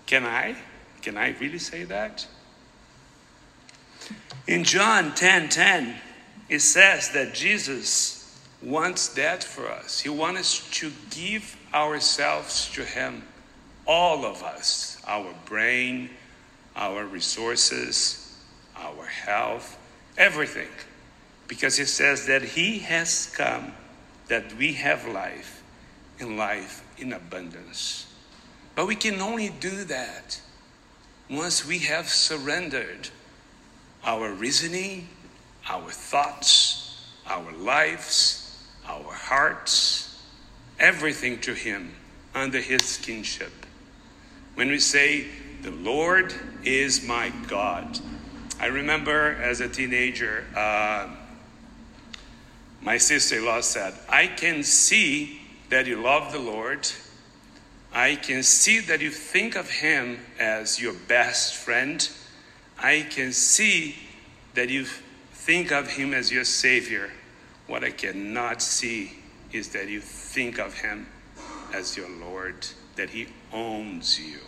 Can 0.06 0.26
I? 0.26 0.56
Can 1.00 1.16
I 1.16 1.30
really 1.38 1.60
say 1.60 1.84
that? 1.84 2.26
In 4.50 4.64
John 4.64 5.14
10 5.14 5.48
10, 5.50 5.94
it 6.48 6.58
says 6.58 7.10
that 7.10 7.34
Jesus 7.34 8.36
wants 8.60 9.06
that 9.10 9.44
for 9.44 9.70
us. 9.70 10.00
He 10.00 10.08
wants 10.08 10.40
us 10.40 10.70
to 10.80 10.90
give 11.10 11.56
ourselves 11.72 12.68
to 12.72 12.84
Him, 12.84 13.22
all 13.86 14.24
of 14.24 14.42
us, 14.42 15.00
our 15.06 15.32
brain, 15.44 16.10
our 16.74 17.04
resources, 17.04 18.36
our 18.76 19.04
health, 19.04 19.78
everything. 20.18 20.70
Because 21.46 21.76
He 21.76 21.84
says 21.84 22.26
that 22.26 22.42
He 22.42 22.80
has 22.80 23.32
come 23.36 23.72
that 24.26 24.52
we 24.56 24.72
have 24.72 25.06
life 25.06 25.62
and 26.18 26.36
life 26.36 26.82
in 26.98 27.12
abundance. 27.12 28.12
But 28.74 28.88
we 28.88 28.96
can 28.96 29.20
only 29.20 29.50
do 29.60 29.84
that 29.84 30.40
once 31.30 31.64
we 31.64 31.78
have 31.78 32.08
surrendered 32.08 33.10
our 34.04 34.32
reasoning, 34.32 35.08
our 35.68 35.90
thoughts, 35.90 37.10
our 37.26 37.52
lives, 37.52 38.66
our 38.86 39.12
hearts, 39.12 40.22
everything 40.78 41.40
to 41.40 41.54
Him 41.54 41.94
under 42.34 42.60
His 42.60 42.96
kingship. 42.98 43.52
When 44.54 44.68
we 44.68 44.78
say, 44.78 45.26
The 45.62 45.70
Lord 45.70 46.34
is 46.64 47.06
my 47.06 47.30
God, 47.46 47.98
I 48.60 48.66
remember 48.66 49.36
as 49.40 49.60
a 49.60 49.68
teenager, 49.68 50.44
uh, 50.54 51.08
my 52.82 52.98
sister 52.98 53.38
in 53.38 53.46
law 53.46 53.60
said, 53.62 53.94
I 54.08 54.26
can 54.26 54.62
see 54.62 55.40
that 55.70 55.86
you 55.86 55.96
love 56.02 56.32
the 56.32 56.38
Lord. 56.38 56.86
I 57.92 58.16
can 58.16 58.42
see 58.42 58.80
that 58.80 59.00
you 59.00 59.10
think 59.10 59.56
of 59.56 59.70
Him 59.70 60.18
as 60.38 60.80
your 60.80 60.92
best 60.92 61.54
friend. 61.54 62.06
I 62.82 63.06
can 63.10 63.32
see 63.32 63.94
that 64.54 64.70
you 64.70 64.86
think 65.32 65.70
of 65.70 65.88
Him 65.88 66.14
as 66.14 66.32
your 66.32 66.44
Savior. 66.44 67.10
What 67.66 67.84
I 67.84 67.90
cannot 67.90 68.62
see 68.62 69.12
is 69.52 69.68
that 69.70 69.88
you 69.88 70.00
think 70.00 70.58
of 70.58 70.74
Him 70.74 71.06
as 71.74 71.96
your 71.96 72.08
Lord, 72.08 72.66
that 72.96 73.10
He 73.10 73.26
owns 73.52 74.18
you, 74.18 74.38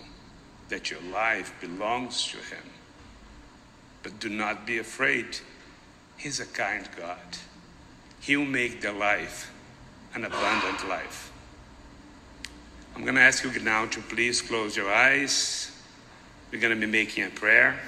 that 0.70 0.90
your 0.90 1.02
life 1.12 1.52
belongs 1.60 2.26
to 2.28 2.38
Him. 2.38 2.64
But 4.02 4.18
do 4.18 4.30
not 4.30 4.66
be 4.66 4.78
afraid, 4.78 5.38
He's 6.16 6.40
a 6.40 6.46
kind 6.46 6.88
God. 6.96 7.18
He'll 8.20 8.44
make 8.44 8.80
the 8.80 8.92
life 8.92 9.52
an 10.14 10.24
abundant 10.24 10.88
life. 10.88 11.32
I'm 12.94 13.02
going 13.02 13.14
to 13.14 13.20
ask 13.20 13.44
you 13.44 13.60
now 13.60 13.86
to 13.86 14.00
please 14.00 14.40
close 14.40 14.76
your 14.76 14.92
eyes. 14.92 15.70
We're 16.50 16.60
going 16.60 16.74
to 16.74 16.86
be 16.86 16.90
making 16.90 17.24
a 17.24 17.30
prayer. 17.30 17.80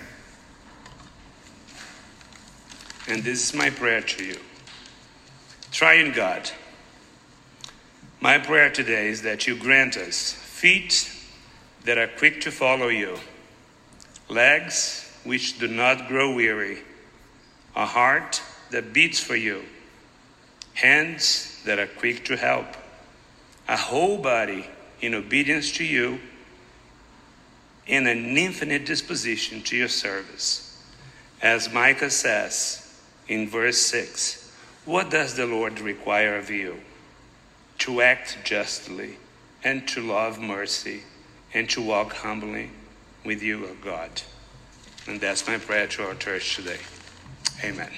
And 3.08 3.22
this 3.22 3.48
is 3.48 3.54
my 3.54 3.70
prayer 3.70 4.00
to 4.00 4.24
you. 4.24 4.36
Triune 5.70 6.12
God, 6.12 6.50
my 8.20 8.38
prayer 8.38 8.70
today 8.70 9.08
is 9.08 9.22
that 9.22 9.46
you 9.46 9.56
grant 9.56 9.96
us 9.96 10.32
feet 10.32 11.10
that 11.84 11.98
are 11.98 12.08
quick 12.08 12.40
to 12.42 12.50
follow 12.50 12.88
you, 12.88 13.18
legs 14.28 15.12
which 15.24 15.58
do 15.58 15.68
not 15.68 16.08
grow 16.08 16.34
weary, 16.34 16.78
a 17.76 17.84
heart 17.84 18.40
that 18.70 18.92
beats 18.92 19.20
for 19.20 19.36
you 19.36 19.64
hands 20.74 21.62
that 21.64 21.78
are 21.78 21.86
quick 21.86 22.24
to 22.26 22.36
help, 22.36 22.66
a 23.68 23.76
whole 23.76 24.18
body 24.18 24.66
in 25.00 25.14
obedience 25.14 25.72
to 25.72 25.84
you, 25.84 26.20
and 27.86 28.06
an 28.06 28.36
infinite 28.36 28.84
disposition 28.84 29.62
to 29.62 29.76
your 29.76 29.88
service. 29.88 30.82
As 31.40 31.72
Micah 31.72 32.10
says 32.10 32.83
in 33.28 33.48
verse 33.48 33.78
6, 33.78 34.52
what 34.84 35.10
does 35.10 35.34
the 35.34 35.46
Lord 35.46 35.80
require 35.80 36.36
of 36.36 36.50
you? 36.50 36.76
To 37.78 38.00
act 38.02 38.38
justly, 38.44 39.16
and 39.62 39.88
to 39.88 40.00
love 40.00 40.40
mercy, 40.40 41.02
and 41.52 41.68
to 41.70 41.80
walk 41.80 42.12
humbly 42.12 42.70
with 43.24 43.42
you, 43.42 43.66
O 43.66 43.74
God. 43.82 44.22
And 45.06 45.20
that's 45.20 45.46
my 45.46 45.58
prayer 45.58 45.86
to 45.86 46.06
our 46.06 46.14
church 46.14 46.56
today. 46.56 46.78
Amen. 47.62 47.90